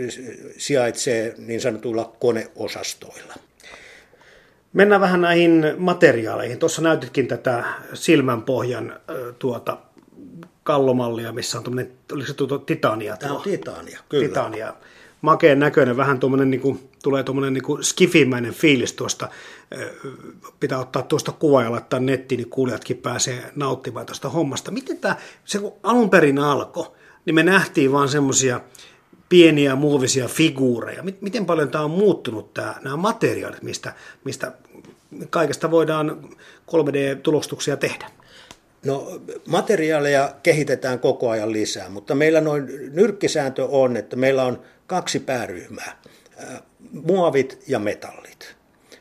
sijaitsee 0.56 1.34
niin 1.38 1.60
sanotuilla 1.60 2.16
koneosastoilla. 2.20 3.34
Mennään 4.72 5.00
vähän 5.00 5.20
näihin 5.20 5.74
materiaaleihin. 5.78 6.58
Tuossa 6.58 6.82
näytitkin 6.82 7.28
tätä 7.28 7.64
silmänpohjan 7.94 9.00
tuota, 9.38 9.78
kallomallia, 10.62 11.32
missä 11.32 11.58
on 11.58 11.64
tuommoinen, 11.64 11.92
oliko 12.12 12.26
se 12.26 12.34
tuo 12.34 12.58
titania? 12.58 13.16
Tämä 13.16 13.34
on 13.34 13.42
titania, 13.42 14.00
kyllä. 14.08 14.28
Titania. 14.28 14.74
Makeen 15.22 15.58
näköinen, 15.58 15.96
vähän 15.96 16.20
tuommoinen, 16.20 16.50
niin 16.50 16.60
kuin, 16.60 16.88
tulee 17.02 17.22
tuommoinen 17.22 17.52
niin 17.52 17.84
skifimäinen 17.84 18.54
fiilis 18.54 18.92
tuosta. 18.92 19.28
Pitää 20.60 20.78
ottaa 20.78 21.02
tuosta 21.02 21.32
kuva 21.32 21.62
ja 21.62 21.70
laittaa 21.70 22.00
nettiin, 22.00 22.38
niin 22.38 22.50
kuulijatkin 22.50 22.96
pääsee 22.96 23.52
nauttimaan 23.56 24.06
tuosta 24.06 24.28
hommasta. 24.28 24.70
Miten 24.70 24.98
tämä, 24.98 25.16
se 25.44 25.58
kun 25.58 25.72
alun 25.82 26.10
perin 26.10 26.38
alkoi, 26.38 26.86
niin 27.24 27.34
me 27.34 27.42
nähtiin 27.42 27.92
vaan 27.92 28.08
semmoisia 28.08 28.60
pieniä 29.28 29.76
muovisia 29.76 30.28
figuureja. 30.28 31.02
Miten 31.20 31.46
paljon 31.46 31.68
tämä 31.68 31.84
on 31.84 31.90
muuttunut, 31.90 32.54
tämä, 32.54 32.74
nämä 32.82 32.96
materiaalit, 32.96 33.62
mistä, 33.62 33.94
mistä 34.24 34.52
kaikesta 35.30 35.70
voidaan 35.70 36.28
3D-tulostuksia 36.70 37.76
tehdä? 37.76 38.10
No 38.86 39.20
materiaaleja 39.46 40.34
kehitetään 40.42 40.98
koko 40.98 41.30
ajan 41.30 41.52
lisää, 41.52 41.88
mutta 41.88 42.14
meillä 42.14 42.40
noin 42.40 42.66
nyrkkisääntö 42.92 43.64
on, 43.64 43.96
että 43.96 44.16
meillä 44.16 44.44
on 44.44 44.62
kaksi 44.86 45.20
pääryhmää, 45.20 46.02
muovit 46.92 47.62
ja 47.68 47.78
metallit. 47.78 48.54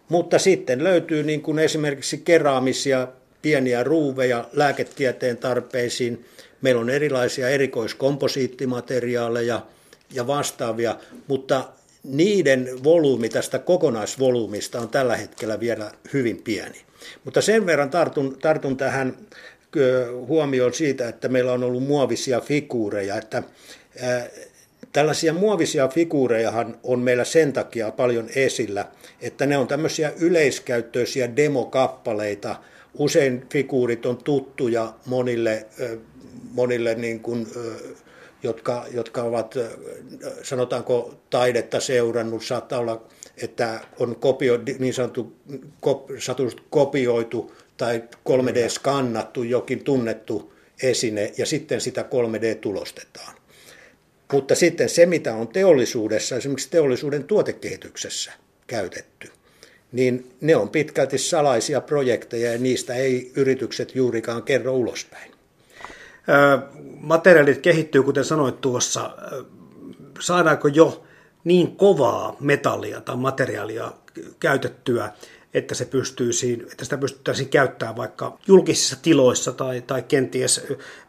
Mutta 0.09 0.39
sitten 0.39 0.83
löytyy 0.83 1.23
niin 1.23 1.41
kuin 1.41 1.59
esimerkiksi 1.59 2.17
keraamisia 2.17 3.07
pieniä 3.41 3.83
ruuveja 3.83 4.49
lääketieteen 4.53 5.37
tarpeisiin. 5.37 6.25
Meillä 6.61 6.81
on 6.81 6.89
erilaisia 6.89 7.49
erikoiskomposiittimateriaaleja 7.49 9.65
ja 10.13 10.27
vastaavia, 10.27 10.95
mutta 11.27 11.69
niiden 12.03 12.69
volyymi 12.83 13.29
tästä 13.29 13.59
kokonaisvolyymista 13.59 14.79
on 14.79 14.89
tällä 14.89 15.17
hetkellä 15.17 15.59
vielä 15.59 15.91
hyvin 16.13 16.41
pieni. 16.43 16.81
Mutta 17.25 17.41
sen 17.41 17.65
verran 17.65 17.89
tartun, 17.89 18.37
tartun 18.41 18.77
tähän 18.77 19.17
huomioon 20.27 20.73
siitä, 20.73 21.09
että 21.09 21.27
meillä 21.27 21.53
on 21.53 21.63
ollut 21.63 21.83
muovisia 21.83 22.41
figuureja, 22.41 23.15
että 23.15 23.43
Tällaisia 24.93 25.33
muovisia 25.33 25.87
figuurejahan 25.87 26.77
on 26.83 26.99
meillä 26.99 27.23
sen 27.23 27.53
takia 27.53 27.91
paljon 27.91 28.29
esillä, 28.35 28.85
että 29.21 29.45
ne 29.45 29.57
on 29.57 29.67
tämmöisiä 29.67 30.13
yleiskäyttöisiä 30.19 31.35
demokappaleita. 31.35 32.55
Usein 32.97 33.45
figuurit 33.51 34.05
on 34.05 34.17
tuttuja 34.17 34.93
monille, 35.05 35.65
monille 36.53 36.95
niin 36.95 37.19
kuin, 37.19 37.47
jotka, 38.43 38.85
jotka 38.93 39.23
ovat, 39.23 39.55
sanotaanko, 40.43 41.15
taidetta 41.29 41.79
seurannut. 41.79 42.43
Saattaa 42.43 42.79
olla 42.79 43.07
että 43.37 43.81
on 43.99 44.15
kopio, 44.15 44.59
niin 44.79 44.93
sanottu 44.93 45.33
kop, 45.79 46.09
kopioitu 46.69 47.51
tai 47.81 48.03
3D-skannattu 48.29 49.43
jokin 49.43 49.83
tunnettu 49.83 50.53
esine 50.83 51.33
ja 51.37 51.45
sitten 51.45 51.81
sitä 51.81 52.01
3D-tulostetaan. 52.01 53.35
Mutta 54.31 54.55
sitten 54.55 54.89
se, 54.89 55.05
mitä 55.05 55.33
on 55.35 55.47
teollisuudessa, 55.47 56.35
esimerkiksi 56.35 56.69
teollisuuden 56.69 57.23
tuotekehityksessä 57.23 58.31
käytetty, 58.67 59.29
niin 59.91 60.35
ne 60.41 60.55
on 60.55 60.69
pitkälti 60.69 61.17
salaisia 61.17 61.81
projekteja 61.81 62.51
ja 62.51 62.57
niistä 62.57 62.93
ei 62.93 63.31
yritykset 63.35 63.95
juurikaan 63.95 64.43
kerro 64.43 64.73
ulospäin. 64.73 65.31
Materiaalit 66.99 67.61
kehittyy, 67.61 68.03
kuten 68.03 68.25
sanoit 68.25 68.61
tuossa. 68.61 69.17
Saadaanko 70.19 70.67
jo 70.67 71.03
niin 71.43 71.75
kovaa 71.75 72.37
metallia 72.39 73.01
tai 73.01 73.15
materiaalia 73.15 73.91
käytettyä, 74.39 75.11
että, 75.53 75.75
se 75.75 75.85
pystyisi, 75.85 76.65
että 76.71 76.83
sitä 76.83 76.97
pystyttäisiin 76.97 77.49
käyttämään 77.49 77.95
vaikka 77.95 78.37
julkisissa 78.47 78.97
tiloissa 79.01 79.51
tai, 79.51 79.81
tai 79.81 80.03
kenties 80.03 80.61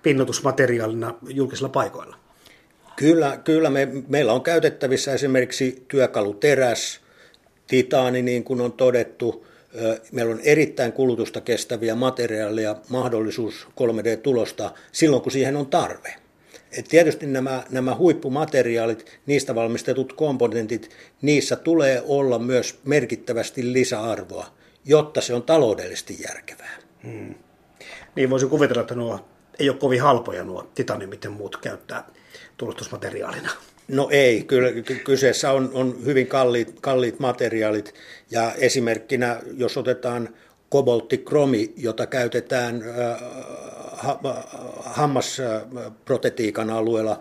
pinnotusmateriaalina 0.03 1.15
julkisilla 1.29 1.69
paikoilla? 1.69 2.17
Kyllä, 2.97 3.37
kyllä 3.45 3.71
me, 3.71 3.89
meillä 4.09 4.33
on 4.33 4.43
käytettävissä 4.43 5.15
esimerkiksi 5.15 5.85
työkaluteräs, 5.89 7.01
titaani 7.67 8.23
niin 8.23 8.45
kuin 8.45 8.61
on 8.61 8.73
todettu. 8.73 9.47
Meillä 10.13 10.33
on 10.33 10.41
erittäin 10.45 10.93
kulutusta 10.93 11.41
kestäviä 11.41 11.95
materiaaleja, 11.95 12.77
mahdollisuus 12.89 13.69
3D-tulosta 13.81 14.71
silloin, 14.93 15.23
kun 15.23 15.33
siihen 15.33 15.57
on 15.57 15.67
tarve. 15.67 16.22
Et 16.79 16.89
tietysti 16.89 17.27
nämä, 17.27 17.65
nämä 17.71 17.95
huippumateriaalit, 17.95 19.21
niistä 19.27 19.55
valmistetut 19.55 20.13
komponentit, 20.13 20.91
niissä 21.23 21.57
tulee 21.57 22.03
olla 22.07 22.39
myös 22.39 22.79
merkittävästi 22.85 23.73
lisäarvoa, 23.73 24.47
jotta 24.85 25.21
se 25.21 25.35
on 25.35 25.43
taloudellisesti 25.43 26.19
järkevää. 26.29 26.77
Hmm. 27.03 27.35
Niin 28.17 28.31
voisin 28.31 28.49
kuvitella, 28.49 28.81
että 28.81 28.95
nuo 28.95 29.21
ei 29.59 29.69
ole 29.69 29.79
kovin 29.79 30.03
halpoja 30.03 30.45
nuo 30.45 30.71
titaniumit 30.75 31.25
ja 31.25 31.31
muut 31.31 31.57
käyttää 31.57 32.05
tulostusmateriaalina. 32.57 33.51
No 33.89 34.09
ei, 34.11 34.45
kyllä 34.45 34.69
kyseessä 35.05 35.53
on, 35.53 35.71
on 35.75 35.97
hyvin 36.05 36.27
kalliit, 36.27 36.81
kalliit 36.81 37.19
materiaalit 37.19 37.95
ja 38.31 38.53
esimerkkinä, 38.55 39.41
jos 39.57 39.77
otetaan 39.77 40.29
kobolttikromi, 40.69 41.73
jota 41.77 42.07
käytetään 42.07 42.85
hammasprotetiikan 44.85 46.71
alueella, 46.71 47.21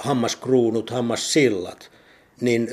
hammaskruunut, 0.00 0.90
hammassillat, 0.90 1.90
niin 2.40 2.68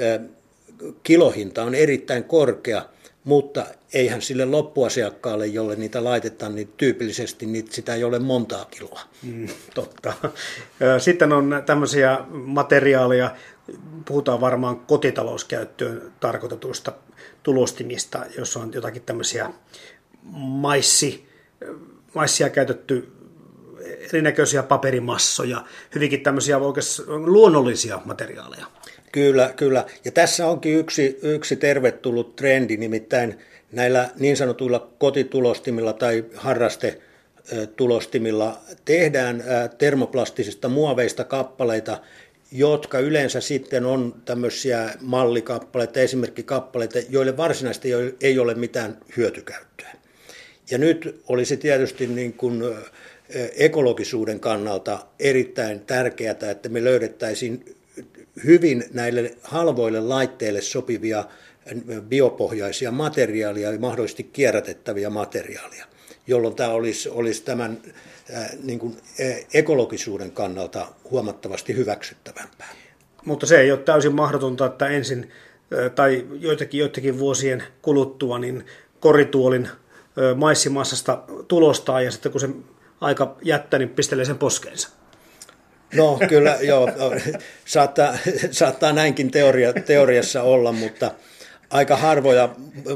kilohinta 1.03 1.63
on 1.63 1.75
erittäin 1.75 2.23
korkea, 2.23 2.85
mutta 3.23 3.65
eihän 3.93 4.21
sille 4.21 4.45
loppuasiakkaalle, 4.45 5.47
jolle 5.47 5.75
niitä 5.75 6.03
laitetaan, 6.03 6.55
niin 6.55 6.73
tyypillisesti 6.77 7.45
niitä, 7.45 7.75
sitä 7.75 7.95
ei 7.95 8.03
ole 8.03 8.19
montaa 8.19 8.65
kiloa. 8.65 9.01
Mm, 9.23 9.47
totta. 9.75 10.13
Sitten 10.99 11.33
on 11.33 11.63
tämmöisiä 11.65 12.17
materiaaleja, 12.31 13.35
puhutaan 14.05 14.41
varmaan 14.41 14.79
kotitalouskäyttöön 14.79 16.11
tarkoitetuista 16.19 16.91
tulostimista, 17.43 18.25
jos 18.37 18.57
on 18.57 18.71
jotakin 18.73 19.01
tämmöisiä 19.01 19.49
maissi, 20.33 21.27
maissia 22.13 22.49
käytetty 22.49 23.11
erinäköisiä 24.13 24.63
paperimassoja, 24.63 25.63
hyvinkin 25.95 26.21
tämmöisiä 26.21 26.57
oikeastaan 26.57 27.33
luonnollisia 27.33 28.01
materiaaleja. 28.05 28.65
Kyllä, 29.11 29.53
kyllä. 29.55 29.85
Ja 30.05 30.11
tässä 30.11 30.47
onkin 30.47 30.77
yksi, 30.77 31.19
yksi 31.21 31.55
tervetullut 31.55 32.35
trendi, 32.35 32.77
nimittäin 32.77 33.39
näillä 33.71 34.09
niin 34.19 34.37
sanotuilla 34.37 34.91
kotitulostimilla 34.97 35.93
tai 35.93 36.25
harrastetulostimilla 36.35 38.59
tehdään 38.85 39.43
termoplastisista 39.77 40.69
muoveista 40.69 41.23
kappaleita, 41.23 41.99
jotka 42.51 42.99
yleensä 42.99 43.41
sitten 43.41 43.85
on 43.85 44.15
tämmöisiä 44.25 44.89
mallikappaleita, 45.01 45.99
esimerkkikappaleita, 45.99 46.99
joille 47.09 47.37
varsinaisesti 47.37 47.89
ei 48.21 48.39
ole 48.39 48.55
mitään 48.55 48.97
hyötykäyttöä. 49.17 49.91
Ja 50.71 50.77
nyt 50.77 51.21
olisi 51.27 51.57
tietysti 51.57 52.07
niin 52.07 52.33
kuin 52.33 52.63
ekologisuuden 53.55 54.39
kannalta 54.39 54.99
erittäin 55.19 55.79
tärkeää, 55.79 56.35
että 56.51 56.69
me 56.69 56.83
löydettäisiin 56.83 57.75
hyvin 58.45 58.83
näille 58.93 59.35
halvoille 59.41 59.99
laitteille 59.99 60.61
sopivia 60.61 61.25
biopohjaisia 62.09 62.91
materiaaleja 62.91 63.71
ja 63.71 63.79
mahdollisesti 63.79 64.23
kierrätettäviä 64.23 65.09
materiaaleja, 65.09 65.85
jolloin 66.27 66.55
tämä 66.55 66.69
olisi, 66.69 67.09
olisi 67.09 67.43
tämän 67.43 67.81
niin 68.63 68.79
kuin 68.79 68.97
ekologisuuden 69.53 70.31
kannalta 70.31 70.87
huomattavasti 71.11 71.75
hyväksyttävämpää. 71.75 72.69
Mutta 73.25 73.45
se 73.45 73.59
ei 73.59 73.71
ole 73.71 73.79
täysin 73.79 74.15
mahdotonta, 74.15 74.65
että 74.65 74.87
ensin 74.87 75.29
tai 75.95 76.27
joitakin, 76.39 76.79
joitakin 76.79 77.19
vuosien 77.19 77.63
kuluttua 77.81 78.39
niin 78.39 78.65
korituolin 78.99 79.69
maissimassasta 80.35 81.23
tulostaa 81.47 82.01
ja 82.01 82.11
sitten 82.11 82.31
kun 82.31 82.41
se 82.41 82.49
aika 83.01 83.37
jättää, 83.41 83.77
niin 83.77 83.89
pistelee 83.89 84.25
sen 84.25 84.37
poskeensa. 84.37 84.89
No 85.95 86.19
kyllä, 86.29 86.57
joo, 86.61 86.87
saattaa, 87.65 88.17
saattaa 88.51 88.93
näinkin 88.93 89.31
teoria, 89.31 89.73
teoriassa 89.73 90.43
olla, 90.43 90.71
mutta 90.71 91.11
aika 91.71 91.95
harvoja 91.95 92.49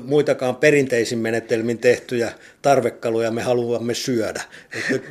muitakaan 0.04 0.56
perinteisin 0.56 1.20
menetelmin 1.20 1.78
tehtyjä 1.78 2.32
tarvekaluja 2.62 3.32
me 3.32 3.42
haluamme 3.42 3.94
syödä. 3.94 4.42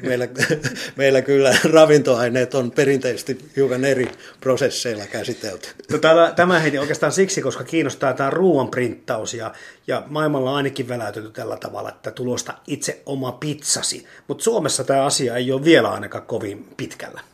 Meillä, 0.03 0.29
meillä 0.97 1.23
kyllä 1.23 1.57
ravintoaineet 1.73 2.55
on 2.55 2.71
perinteisesti 2.71 3.39
hiukan 3.57 3.85
eri 3.85 4.09
prosesseilla 4.41 5.07
käsitelty. 5.07 5.69
No 5.93 5.99
täällä, 5.99 6.33
tämä 6.37 6.61
heiti 6.61 6.79
oikeastaan 6.79 7.13
siksi, 7.13 7.43
koska 7.43 7.65
kiinnostaa 7.65 8.13
tämä 8.13 8.31
ruoan 8.31 8.69
printtaus 8.69 9.35
ja, 9.35 9.53
ja 9.87 10.03
maailmalla 10.07 10.51
on 10.51 10.57
ainakin 10.57 10.89
väläytetty 10.89 11.31
tällä 11.31 11.57
tavalla, 11.57 11.89
että 11.89 12.11
tulosta 12.11 12.55
itse 12.67 13.03
oma 13.07 13.33
pizzasi. 13.33 14.07
Mutta 14.29 14.45
Suomessa 14.45 14.85
tämä 14.85 15.05
asia 15.05 15.37
ei 15.37 15.53
ole 15.53 15.65
vielä 15.65 15.91
ainakaan 15.91 16.27
kovin 16.27 16.69
pitkällä. 16.77 17.34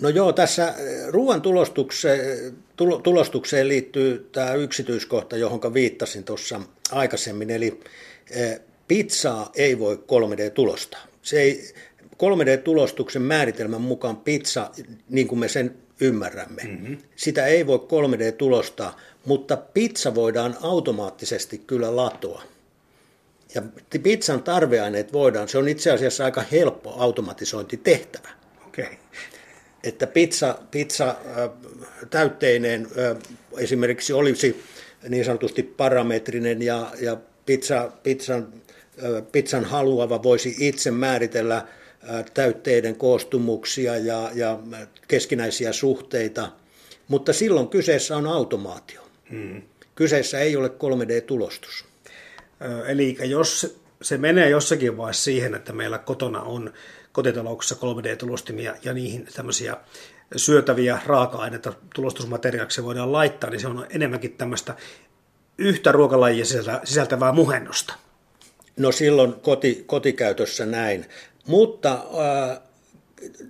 No 0.00 0.08
joo, 0.08 0.32
tässä 0.32 0.68
eh, 0.68 1.08
ruoan 1.08 1.42
tulostukseen, 1.42 2.56
tulostukseen 3.02 3.68
liittyy 3.68 4.28
tämä 4.32 4.54
yksityiskohta, 4.54 5.36
johon 5.36 5.74
viittasin 5.74 6.24
tuossa 6.24 6.60
aikaisemmin, 6.92 7.50
eli 7.50 7.80
eh, 8.30 8.60
pizzaa 8.88 9.50
ei 9.54 9.78
voi 9.78 9.96
3D-tulostaa. 9.96 11.06
Se 11.22 11.40
ei, 11.40 11.74
3D-tulostuksen 12.02 13.22
määritelmän 13.22 13.80
mukaan 13.80 14.16
pizza, 14.16 14.70
niin 15.08 15.28
kuin 15.28 15.38
me 15.38 15.48
sen 15.48 15.76
ymmärrämme, 16.00 16.62
mm-hmm. 16.62 16.98
sitä 17.16 17.46
ei 17.46 17.66
voi 17.66 17.78
3D-tulostaa, 17.78 19.00
mutta 19.24 19.56
pizza 19.56 20.14
voidaan 20.14 20.56
automaattisesti 20.62 21.58
kyllä 21.58 21.96
latoa. 21.96 22.42
Ja 23.54 23.62
pizzan 24.02 24.42
tarveaineet 24.42 25.12
voidaan, 25.12 25.48
se 25.48 25.58
on 25.58 25.68
itse 25.68 25.90
asiassa 25.90 26.24
aika 26.24 26.44
helppo 26.52 26.94
automatisointitehtävä. 26.98 28.28
Okay 28.66 28.86
että 29.84 30.06
pizza, 30.06 30.58
pizza 30.70 31.16
täytteinen 32.10 32.88
esimerkiksi 33.58 34.12
olisi 34.12 34.64
niin 35.08 35.24
sanotusti 35.24 35.62
parametrinen 35.62 36.62
ja, 36.62 36.92
ja 37.00 37.16
pizza, 37.46 37.92
pizzan, 38.02 38.48
pizzan 39.32 39.64
haluava 39.64 40.22
voisi 40.22 40.56
itse 40.58 40.90
määritellä 40.90 41.66
täytteiden 42.34 42.96
koostumuksia 42.96 43.96
ja, 43.96 44.30
ja 44.34 44.58
keskinäisiä 45.08 45.72
suhteita, 45.72 46.52
mutta 47.08 47.32
silloin 47.32 47.68
kyseessä 47.68 48.16
on 48.16 48.26
automaatio. 48.26 49.00
Hmm. 49.30 49.62
Kyseessä 49.94 50.40
ei 50.40 50.56
ole 50.56 50.68
3D-tulostus. 50.68 51.84
Eli 52.86 53.16
jos 53.24 53.78
se 54.02 54.18
menee 54.18 54.50
jossakin 54.50 54.96
vaiheessa 54.96 55.24
siihen, 55.24 55.54
että 55.54 55.72
meillä 55.72 55.98
kotona 55.98 56.42
on 56.42 56.72
kotitalouksissa 57.14 57.74
3D-tulostimia 57.74 58.74
ja 58.84 58.92
niihin 58.94 59.28
tämmöisiä 59.34 59.76
syötäviä 60.36 60.98
raaka-aineita 61.06 61.72
tulostusmateriaaliksi 61.94 62.84
voidaan 62.84 63.12
laittaa, 63.12 63.50
niin 63.50 63.60
se 63.60 63.68
on 63.68 63.86
enemmänkin 63.90 64.32
tämmöistä 64.32 64.74
yhtä 65.58 65.92
ruokalajia 65.92 66.44
sisältävää 66.84 67.32
muhennosta. 67.32 67.94
No 68.76 68.92
silloin 68.92 69.32
koti, 69.32 69.84
kotikäytössä 69.86 70.66
näin, 70.66 71.06
mutta 71.46 71.92
äh, 71.92 72.60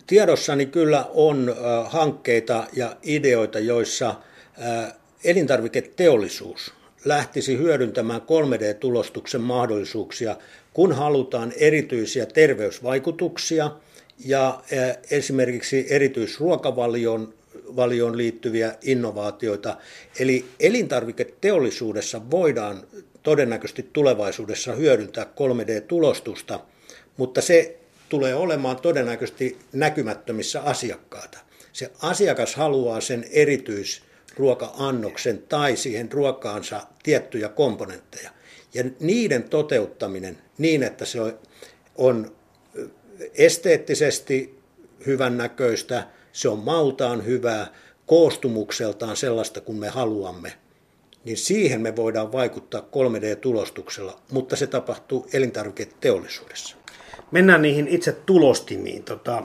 tiedossani 0.06 0.66
kyllä 0.66 1.06
on 1.14 1.48
äh, 1.48 1.92
hankkeita 1.92 2.66
ja 2.72 2.96
ideoita, 3.02 3.58
joissa 3.58 4.08
äh, 4.08 4.92
elintarviketeollisuus 5.24 6.74
lähtisi 7.04 7.58
hyödyntämään 7.58 8.20
3D-tulostuksen 8.20 9.40
mahdollisuuksia 9.40 10.36
kun 10.74 10.92
halutaan 10.92 11.52
erityisiä 11.56 12.26
terveysvaikutuksia 12.26 13.70
ja 14.24 14.62
esimerkiksi 15.10 15.86
erityisruokavalion 15.90 17.34
ruokavalioon 17.74 18.16
liittyviä 18.16 18.74
innovaatioita. 18.82 19.76
Eli 20.18 20.44
elintarviketeollisuudessa 20.60 22.30
voidaan 22.30 22.86
todennäköisesti 23.22 23.90
tulevaisuudessa 23.92 24.72
hyödyntää 24.72 25.24
3D-tulostusta, 25.24 26.60
mutta 27.16 27.40
se 27.40 27.76
tulee 28.08 28.34
olemaan 28.34 28.76
todennäköisesti 28.76 29.58
näkymättömissä 29.72 30.60
asiakkaata. 30.60 31.38
Se 31.72 31.90
asiakas 32.02 32.54
haluaa 32.54 33.00
sen 33.00 33.24
erityisruoka-annoksen 33.30 35.42
tai 35.48 35.76
siihen 35.76 36.12
ruokaansa 36.12 36.86
tiettyjä 37.02 37.48
komponentteja. 37.48 38.30
Ja 38.74 38.84
niiden 39.00 39.42
toteuttaminen 39.42 40.38
niin, 40.58 40.82
että 40.82 41.04
se 41.04 41.18
on 41.96 42.36
esteettisesti 43.34 44.58
hyvännäköistä, 45.06 46.06
se 46.32 46.48
on 46.48 46.58
maultaan 46.58 47.26
hyvää, 47.26 47.66
koostumukseltaan 48.06 49.16
sellaista 49.16 49.60
kuin 49.60 49.78
me 49.78 49.88
haluamme, 49.88 50.52
niin 51.24 51.36
siihen 51.36 51.80
me 51.80 51.96
voidaan 51.96 52.32
vaikuttaa 52.32 52.80
3D-tulostuksella, 52.80 54.20
mutta 54.30 54.56
se 54.56 54.66
tapahtuu 54.66 55.26
elintarviketeollisuudessa. 55.32 56.76
Mennään 57.30 57.62
niihin 57.62 57.88
itse 57.88 58.12
tulostimiin. 58.12 59.04
Tota, 59.04 59.42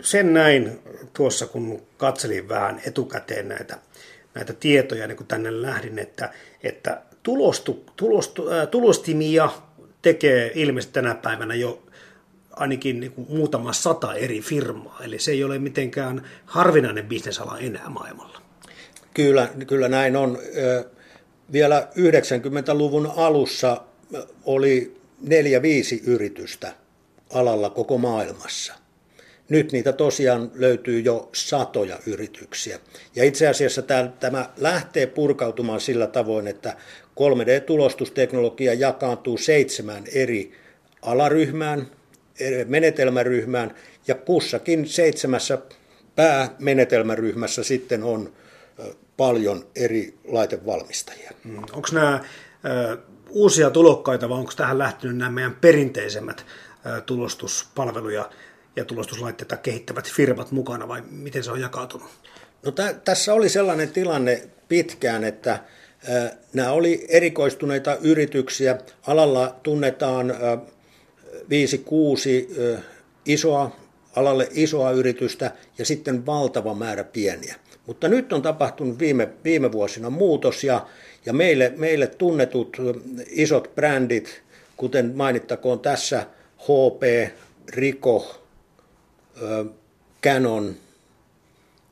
sen 0.00 0.34
näin 0.34 0.78
tuossa, 1.12 1.46
kun 1.46 1.82
katselin 1.96 2.48
vähän 2.48 2.80
etukäteen 2.86 3.48
näitä, 3.48 3.78
näitä 4.34 4.52
tietoja, 4.52 5.06
niin 5.06 5.16
kun 5.16 5.26
tänne 5.26 5.62
lähdin, 5.62 5.98
että, 5.98 6.32
että 6.62 7.02
tulostu, 7.22 7.84
tulostu, 7.96 8.44
tulostimia 8.70 9.50
tekee 10.02 10.52
ilmeisesti 10.54 10.94
tänä 10.94 11.14
päivänä 11.14 11.54
jo 11.54 11.82
ainakin 12.50 13.00
niin 13.00 13.12
kuin 13.12 13.26
muutama 13.30 13.72
sata 13.72 14.14
eri 14.14 14.40
firmaa, 14.40 15.00
eli 15.04 15.18
se 15.18 15.30
ei 15.30 15.44
ole 15.44 15.58
mitenkään 15.58 16.28
harvinainen 16.46 17.06
bisnesala 17.06 17.58
enää 17.58 17.88
maailmalla. 17.88 18.42
Kyllä, 19.14 19.48
kyllä 19.66 19.88
näin 19.88 20.16
on. 20.16 20.38
Vielä 21.52 21.88
90-luvun 21.96 23.12
alussa 23.16 23.82
oli 24.44 24.96
neljä 25.20 25.62
viisi 25.62 26.02
yritystä 26.06 26.72
alalla 27.30 27.70
koko 27.70 27.98
maailmassa. 27.98 28.74
Nyt 29.48 29.72
niitä 29.72 29.92
tosiaan 29.92 30.50
löytyy 30.54 31.00
jo 31.00 31.28
satoja 31.34 31.98
yrityksiä. 32.06 32.78
Ja 33.16 33.24
itse 33.24 33.48
asiassa 33.48 33.82
tämä 34.20 34.50
lähtee 34.56 35.06
purkautumaan 35.06 35.80
sillä 35.80 36.06
tavoin, 36.06 36.46
että 36.46 36.76
3D-tulostusteknologia 37.20 38.74
jakaantuu 38.74 39.38
seitsemään 39.38 40.04
eri 40.14 40.52
alaryhmään, 41.02 41.86
menetelmäryhmään, 42.66 43.74
ja 44.06 44.14
kussakin 44.14 44.88
seitsemässä 44.88 45.58
päämenetelmäryhmässä 46.16 47.64
sitten 47.64 48.02
on 48.02 48.32
paljon 49.16 49.66
eri 49.76 50.14
laitevalmistajia. 50.24 51.30
Mm. 51.44 51.56
Onko 51.58 51.88
nämä 51.92 52.20
uusia 53.30 53.70
tulokkaita 53.70 54.28
vai 54.28 54.38
onko 54.38 54.52
tähän 54.56 54.78
lähtenyt 54.78 55.16
nämä 55.16 55.30
meidän 55.30 55.56
perinteisemmät 55.60 56.46
tulostuspalveluja 57.06 58.30
ja 58.76 58.84
tulostuslaitteita 58.84 59.56
kehittävät 59.56 60.10
firmat 60.10 60.50
mukana 60.50 60.88
vai 60.88 61.02
miten 61.10 61.44
se 61.44 61.50
on 61.50 61.60
jakautunut? 61.60 62.10
No, 62.64 62.70
t- 62.70 63.04
tässä 63.04 63.34
oli 63.34 63.48
sellainen 63.48 63.88
tilanne 63.88 64.42
pitkään, 64.68 65.24
että 65.24 65.58
nämä 66.52 66.72
oli 66.72 67.06
erikoistuneita 67.08 67.96
yrityksiä. 67.96 68.78
Alalla 69.06 69.56
tunnetaan 69.62 70.30
äh, 70.30 70.38
5-6 70.38 70.44
äh, 72.74 72.82
isoa, 73.26 73.76
alalle 74.16 74.48
isoa 74.50 74.90
yritystä 74.90 75.50
ja 75.78 75.84
sitten 75.84 76.26
valtava 76.26 76.74
määrä 76.74 77.04
pieniä. 77.04 77.54
Mutta 77.86 78.08
nyt 78.08 78.32
on 78.32 78.42
tapahtunut 78.42 78.98
viime, 78.98 79.28
viime 79.44 79.72
vuosina 79.72 80.10
muutos 80.10 80.64
ja, 80.64 80.86
ja 81.26 81.32
meille, 81.32 81.72
meille 81.76 82.06
tunnetut 82.06 82.76
isot 83.30 83.74
brändit, 83.74 84.42
kuten 84.76 85.12
mainittakoon 85.16 85.80
tässä 85.80 86.26
HP, 86.58 87.32
Rico, 87.68 88.42
Canon, 90.22 90.74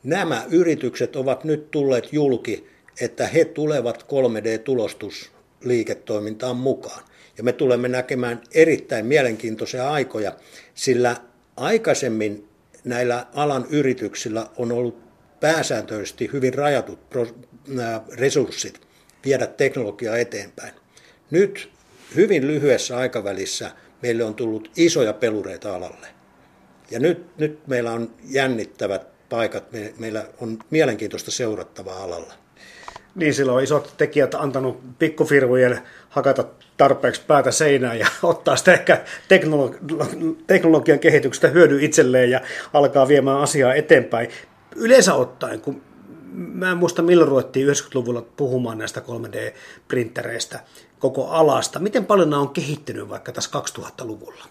nämä 0.03 0.45
yritykset 0.51 1.17
ovat 1.17 1.45
nyt 1.45 1.71
tulleet 1.71 2.13
julki, 2.13 2.67
että 3.01 3.27
he 3.27 3.45
tulevat 3.45 4.03
3D-tulostusliiketoimintaan 4.03 6.57
mukaan. 6.57 7.05
Ja 7.39 7.45
me 7.45 7.53
tulemme 7.53 7.89
näkemään 7.89 8.41
erittäin 8.55 9.07
mielenkiintoisia 9.07 9.91
aikoja, 9.91 10.33
sillä 10.75 11.17
aikaisemmin 11.57 12.49
näillä 12.85 13.27
alan 13.35 13.67
yrityksillä 13.71 14.47
on 14.57 14.73
ollut 14.73 15.11
pääsääntöisesti 15.41 16.31
hyvin 16.33 16.55
rajatut 16.55 16.99
resurssit 18.13 18.81
viedä 19.25 19.47
teknologiaa 19.47 20.17
eteenpäin. 20.17 20.75
Nyt 21.31 21.71
hyvin 22.15 22.47
lyhyessä 22.47 22.97
aikavälissä 22.97 23.71
meille 24.03 24.25
on 24.25 24.35
tullut 24.35 24.71
isoja 24.77 25.13
pelureita 25.13 25.77
alalle. 25.77 26.07
Ja 26.91 26.99
nyt, 26.99 27.39
nyt 27.39 27.67
meillä 27.67 27.93
on 27.93 28.15
jännittävät 28.25 29.29
paikat, 29.29 29.65
meillä 29.99 30.27
on 30.41 30.59
mielenkiintoista 30.71 31.31
seurattavaa 31.31 32.03
alalla. 32.03 32.35
Niin, 33.15 33.35
silloin 33.35 33.57
on 33.57 33.63
isot 33.63 33.95
tekijät 33.97 34.35
antanut 34.35 34.99
pikkufirmojen 34.99 35.81
hakata 36.09 36.45
tarpeeksi 36.77 37.23
päätä 37.27 37.51
seinään 37.51 37.99
ja 37.99 38.07
ottaa 38.23 38.57
sitä 38.57 38.73
ehkä 38.73 39.05
teknologian 40.47 40.99
kehityksestä 40.99 41.49
hyödy 41.49 41.85
itselleen 41.85 42.31
ja 42.31 42.41
alkaa 42.73 43.09
viemään 43.09 43.41
asiaa 43.41 43.75
eteenpäin. 43.75 44.29
Yleensä 44.77 45.15
ottaen, 45.15 45.61
kun 45.61 45.83
mä 46.33 46.71
en 46.71 46.77
muista 46.77 47.03
milloin 47.03 47.29
ruvettiin 47.29 47.69
90-luvulla 47.69 48.23
puhumaan 48.37 48.79
näistä 48.79 49.01
3D-printtereistä 49.01 50.59
koko 50.99 51.29
alasta, 51.29 51.79
miten 51.79 52.07
paljon 52.07 52.31
nämä 52.31 52.43
on 52.43 52.49
kehittynyt 52.49 53.09
vaikka 53.09 53.33
tässä 53.33 53.51
2000-luvulla? 53.79 54.45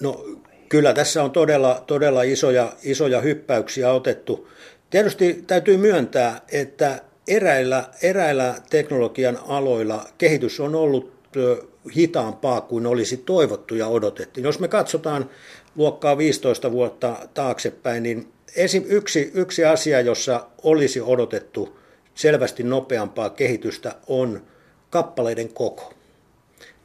No 0.00 0.24
kyllä 0.68 0.94
tässä 0.94 1.22
on 1.22 1.30
todella, 1.30 1.84
todella 1.86 2.22
isoja, 2.22 2.72
isoja 2.82 3.20
hyppäyksiä 3.20 3.92
otettu. 3.92 4.48
Tietysti 4.90 5.44
täytyy 5.46 5.76
myöntää, 5.76 6.40
että 6.52 7.00
eräillä, 7.28 7.88
eräillä 8.02 8.54
teknologian 8.70 9.38
aloilla 9.48 10.06
kehitys 10.18 10.60
on 10.60 10.74
ollut 10.74 11.14
hitaampaa 11.96 12.60
kuin 12.60 12.86
olisi 12.86 13.16
toivottu 13.16 13.74
ja 13.74 13.86
odotettu. 13.86 14.40
Jos 14.40 14.60
me 14.60 14.68
katsotaan 14.68 15.30
luokkaa 15.76 16.18
15 16.18 16.72
vuotta 16.72 17.28
taaksepäin, 17.34 18.02
niin 18.02 18.32
esim. 18.56 18.84
Yksi, 18.86 19.30
yksi 19.34 19.64
asia, 19.64 20.00
jossa 20.00 20.46
olisi 20.62 21.00
odotettu 21.00 21.78
selvästi 22.14 22.62
nopeampaa 22.62 23.30
kehitystä, 23.30 23.94
on 24.06 24.42
kappaleiden 24.90 25.48
koko. 25.48 25.92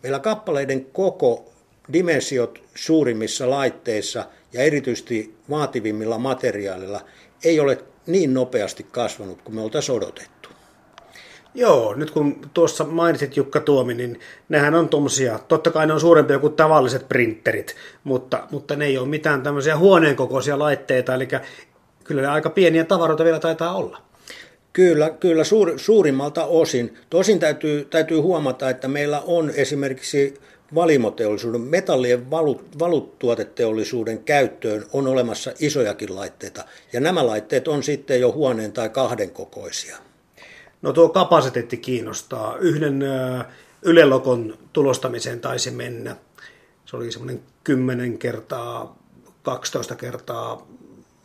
Meillä 0.04 0.20
kappaleiden 0.20 0.86
koko, 0.86 1.54
dimensiot 1.94 2.60
suurimmissa 2.76 3.50
laitteissa 3.50 4.26
ja 4.54 4.62
erityisesti 4.62 5.36
vaativimmilla 5.50 6.18
materiaaleilla 6.18 7.06
ei 7.44 7.60
ole 7.60 7.78
niin 8.08 8.34
nopeasti 8.34 8.86
kasvanut 8.92 9.42
kuin 9.42 9.56
me 9.56 9.62
oltaisiin 9.62 9.98
odotettu. 9.98 10.50
Joo, 11.54 11.96
nyt 11.96 12.12
kun 12.12 12.42
tuossa 12.54 12.84
mainitsit 12.84 13.38
Jukka 13.38 13.60
Tuomi, 13.60 13.94
niin 13.94 14.20
nehän 14.50 14.76
on 14.76 14.90
tuommoisia, 14.90 15.40
totta 15.48 15.72
kai 15.72 15.88
ne 15.88 15.94
on 15.94 16.00
suurempia 16.00 16.40
kuin 16.40 16.54
tavalliset 16.54 17.10
printerit, 17.10 17.76
mutta, 18.04 18.48
mutta 18.52 18.76
ne 18.76 18.86
ei 18.86 18.98
ole 18.98 19.08
mitään 19.08 19.42
tämmöisiä 19.44 19.78
huoneen 19.78 20.16
kokoisia 20.16 20.60
laitteita, 20.60 21.14
eli 21.14 21.28
kyllä 22.04 22.22
ne 22.22 22.28
aika 22.28 22.50
pieniä 22.50 22.84
tavaroita 22.86 23.24
vielä 23.24 23.40
taitaa 23.40 23.76
olla. 23.76 24.02
Kyllä, 24.74 25.10
kyllä 25.10 25.44
suur, 25.44 25.74
suurimmalta 25.78 26.46
osin. 26.46 26.98
Tosin 27.10 27.40
täytyy, 27.40 27.86
täytyy 27.86 28.18
huomata, 28.18 28.70
että 28.70 28.88
meillä 28.88 29.22
on 29.26 29.50
esimerkiksi 29.50 30.34
valimoteollisuuden, 30.76 31.62
metallien 31.62 32.32
valut, 32.32 32.80
valuttuoteteollisuuden 32.80 34.24
käyttöön 34.24 34.86
on 34.94 35.08
olemassa 35.08 35.52
isojakin 35.60 36.16
laitteita. 36.16 36.64
Ja 36.94 37.00
nämä 37.00 37.28
laitteet 37.28 37.68
on 37.68 37.84
sitten 37.84 38.22
jo 38.22 38.32
huoneen 38.32 38.72
tai 38.72 38.90
kahden 38.90 39.32
kokoisia. 39.32 39.98
No 40.82 40.94
tuo 40.94 41.10
kapasiteetti 41.10 41.78
kiinnostaa. 41.78 42.58
Yhden 42.58 43.04
ylelokon 43.82 44.58
tulostamiseen 44.74 45.42
taisi 45.42 45.72
mennä. 45.72 46.16
Se 46.86 46.98
oli 46.98 47.12
semmoinen 47.12 47.44
10 47.64 48.18
kertaa, 48.18 48.98
12 49.44 49.96
kertaa 49.96 50.68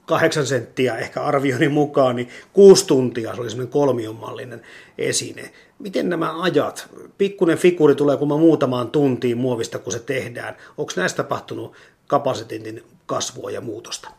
8 0.07 0.47
senttiä 0.47 0.97
ehkä 0.97 1.23
arvioni 1.23 1.69
mukaan, 1.69 2.17
niin 2.17 2.29
kuusi 2.53 2.87
tuntia 2.87 3.35
se 3.35 3.41
oli 3.41 3.51
semmoinen 3.51 3.73
kolmionmallinen 3.73 4.63
esine. 4.99 5.51
Miten 5.79 6.09
nämä 6.09 6.43
ajat? 6.43 6.89
Pikkunen 7.19 7.59
figuri 7.59 7.95
tulee 7.95 8.17
kun 8.17 8.29
muutamaan 8.29 8.91
tuntiin 8.91 9.39
muovista, 9.39 9.79
kun 9.79 9.93
se 9.93 9.99
tehdään. 9.99 10.57
Onko 10.79 10.93
näistä 10.97 11.17
tapahtunut 11.17 11.77
kapasiteetin 12.07 12.83
kasvua 13.07 13.51
ja 13.51 13.61
muutosta? 13.61 14.11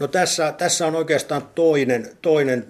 No 0.00 0.08
tässä, 0.08 0.52
tässä 0.52 0.86
on 0.86 0.94
oikeastaan 0.94 1.42
toinen, 1.54 2.16
toinen 2.22 2.66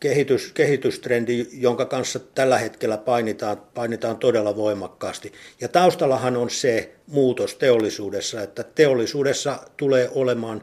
kehitys, 0.00 0.52
kehitystrendi, 0.52 1.46
jonka 1.52 1.84
kanssa 1.84 2.18
tällä 2.18 2.58
hetkellä 2.58 2.96
painitaan, 2.96 3.56
painitaan 3.74 4.16
todella 4.16 4.56
voimakkaasti. 4.56 5.32
Ja 5.60 5.68
taustallahan 5.68 6.36
on 6.36 6.50
se 6.50 6.94
muutos 7.06 7.54
teollisuudessa, 7.54 8.42
että 8.42 8.64
teollisuudessa 8.64 9.58
tulee 9.76 10.10
olemaan 10.14 10.62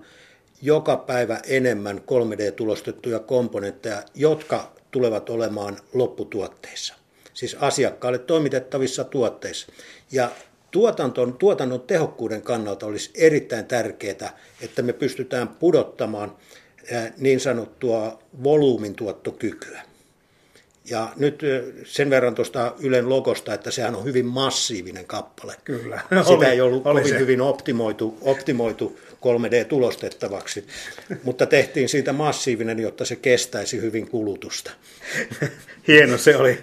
joka 0.62 0.97
päivä 0.97 1.39
enemmän 1.47 1.97
3D-tulostettuja 1.97 3.20
komponentteja, 3.20 4.03
jotka 4.16 4.72
tulevat 4.91 5.30
olemaan 5.30 5.78
lopputuotteissa. 5.93 6.93
Siis 7.34 7.58
asiakkaalle 7.60 8.20
toimitettavissa 8.20 9.03
tuotteissa. 9.03 9.68
Ja 10.12 10.32
tuotanton, 10.72 11.34
tuotannon 11.34 11.82
tehokkuuden 11.82 12.41
kannalta 12.41 12.86
olisi 12.86 13.12
erittäin 13.16 13.66
tärkeää, 13.66 14.38
että 14.62 14.82
me 14.82 14.93
pystytään 14.93 15.47
pudottamaan 15.47 16.38
niin 17.18 17.39
sanottua 17.39 18.20
volyymin 18.43 18.95
tuottokykyä. 18.95 19.82
Ja 20.89 21.10
nyt 21.16 21.41
sen 21.84 22.10
verran 22.10 22.36
tuosta 22.36 22.74
Ylen 22.80 23.10
logosta, 23.10 23.53
että 23.53 23.72
sehän 23.72 23.95
on 23.95 24.03
hyvin 24.03 24.26
massiivinen 24.26 25.05
kappale. 25.05 25.55
Kyllä. 25.64 26.01
Sitä 26.10 26.34
oli, 26.34 26.45
ei 26.45 26.62
ollut 26.62 26.88
oli 26.88 26.99
kovin 27.01 27.14
se. 27.14 27.20
hyvin 27.20 27.41
optimoitu, 27.41 28.18
optimoitu 28.22 28.99
3D-tulostettavaksi, 29.22 30.68
mutta 31.24 31.45
tehtiin 31.45 31.89
siitä 31.89 32.13
massiivinen, 32.13 32.80
jotta 32.80 33.05
se 33.05 33.15
kestäisi 33.15 33.82
hyvin 33.82 34.09
kulutusta. 34.09 34.72
Hieno 35.88 36.18
se 36.18 36.38
oli, 36.38 36.57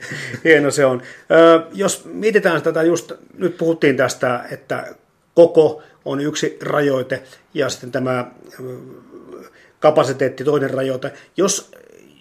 hieno 0.45 0.71
se 0.71 0.85
on. 0.85 1.03
Ö, 1.31 1.67
jos 1.73 2.05
mietitään 2.05 2.63
tätä 2.63 2.83
just, 2.83 3.13
nyt 3.39 3.57
puhuttiin 3.57 3.97
tästä, 3.97 4.45
että 4.51 4.95
koko 5.35 5.83
on 6.05 6.21
yksi 6.21 6.59
rajoite 6.63 7.23
ja 7.55 7.69
sitten 7.69 7.93
tämä 7.93 8.31
kapasiteetti 9.81 10.45
toinen 10.45 10.71
rajoite. 10.71 11.13
Jos 11.37 11.71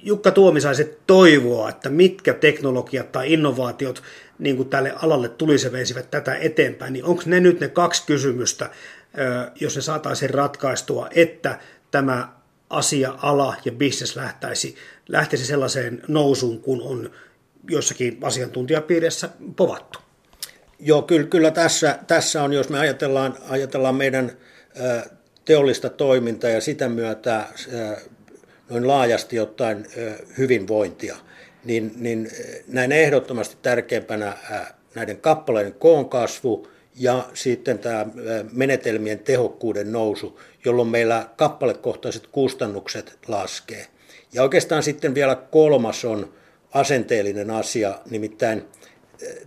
Jukka 0.03 0.31
Tuomisaiset 0.31 0.99
toivoa, 1.07 1.69
että 1.69 1.89
mitkä 1.89 2.33
teknologiat 2.33 3.11
tai 3.11 3.33
innovaatiot 3.33 4.03
niin 4.39 4.57
kuin 4.57 4.69
tälle 4.69 4.93
alalle 5.01 5.29
tulisi 5.29 5.71
veisivät 5.71 6.11
tätä 6.11 6.35
eteenpäin, 6.35 6.93
niin 6.93 7.05
onko 7.05 7.23
ne 7.25 7.39
nyt 7.39 7.59
ne 7.59 7.67
kaksi 7.67 8.03
kysymystä, 8.05 8.69
jos 9.59 9.75
ne 9.75 9.81
saataisiin 9.81 10.29
ratkaistua, 10.29 11.07
että 11.15 11.59
tämä 11.91 12.33
asia, 12.69 13.13
ala 13.21 13.55
ja 13.65 13.71
bisnes 13.71 14.15
lähtäisi, 14.15 14.75
lähtisi 15.07 15.45
sellaiseen 15.45 16.01
nousuun, 16.07 16.61
kun 16.61 16.81
on 16.81 17.11
jossakin 17.69 18.17
asiantuntijapiirissä 18.21 19.29
povattu? 19.55 19.99
Joo, 20.79 21.01
kyllä, 21.01 21.27
kyllä 21.27 21.51
tässä, 21.51 21.99
tässä 22.07 22.43
on, 22.43 22.53
jos 22.53 22.69
me 22.69 22.79
ajatellaan, 22.79 23.37
ajatellaan 23.49 23.95
meidän 23.95 24.31
teollista 25.45 25.89
toimintaa 25.89 26.49
ja 26.49 26.61
sitä 26.61 26.89
myötä 26.89 27.47
noin 28.69 28.87
laajasti 28.87 29.39
ottaen 29.39 29.87
hyvinvointia, 30.37 31.15
niin, 31.63 31.93
niin 31.95 32.29
näin 32.67 32.91
ehdottomasti 32.91 33.57
tärkeimpänä 33.61 34.37
näiden 34.95 35.17
kappaleiden 35.17 35.73
koon 35.73 36.09
kasvu 36.09 36.67
ja 36.95 37.29
sitten 37.33 37.79
tämä 37.79 38.05
menetelmien 38.51 39.19
tehokkuuden 39.19 39.91
nousu, 39.91 40.39
jolloin 40.65 40.87
meillä 40.87 41.29
kappalekohtaiset 41.35 42.27
kustannukset 42.27 43.17
laskee. 43.27 43.87
Ja 44.33 44.43
oikeastaan 44.43 44.83
sitten 44.83 45.15
vielä 45.15 45.35
kolmas 45.35 46.05
on 46.05 46.33
asenteellinen 46.71 47.49
asia, 47.49 47.99
nimittäin 48.09 48.65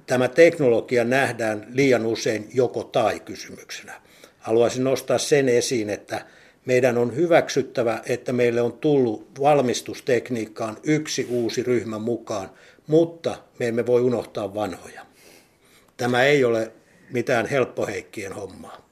tämä 0.06 0.28
teknologia 0.28 1.04
nähdään 1.04 1.66
liian 1.70 2.06
usein 2.06 2.48
joko 2.54 2.84
tai 2.84 3.20
kysymyksenä. 3.20 3.92
Haluaisin 4.38 4.84
nostaa 4.84 5.18
sen 5.18 5.48
esiin, 5.48 5.90
että 5.90 6.24
meidän 6.64 6.98
on 6.98 7.16
hyväksyttävä, 7.16 8.02
että 8.06 8.32
meille 8.32 8.60
on 8.60 8.72
tullut 8.72 9.40
valmistustekniikkaan 9.40 10.76
yksi 10.82 11.26
uusi 11.30 11.62
ryhmä 11.62 11.98
mukaan, 11.98 12.50
mutta 12.86 13.36
me 13.58 13.68
emme 13.68 13.86
voi 13.86 14.00
unohtaa 14.00 14.54
vanhoja. 14.54 15.06
Tämä 15.96 16.24
ei 16.24 16.44
ole 16.44 16.72
mitään 17.10 17.46
helppoheikkien 17.46 18.32
hommaa. 18.32 18.85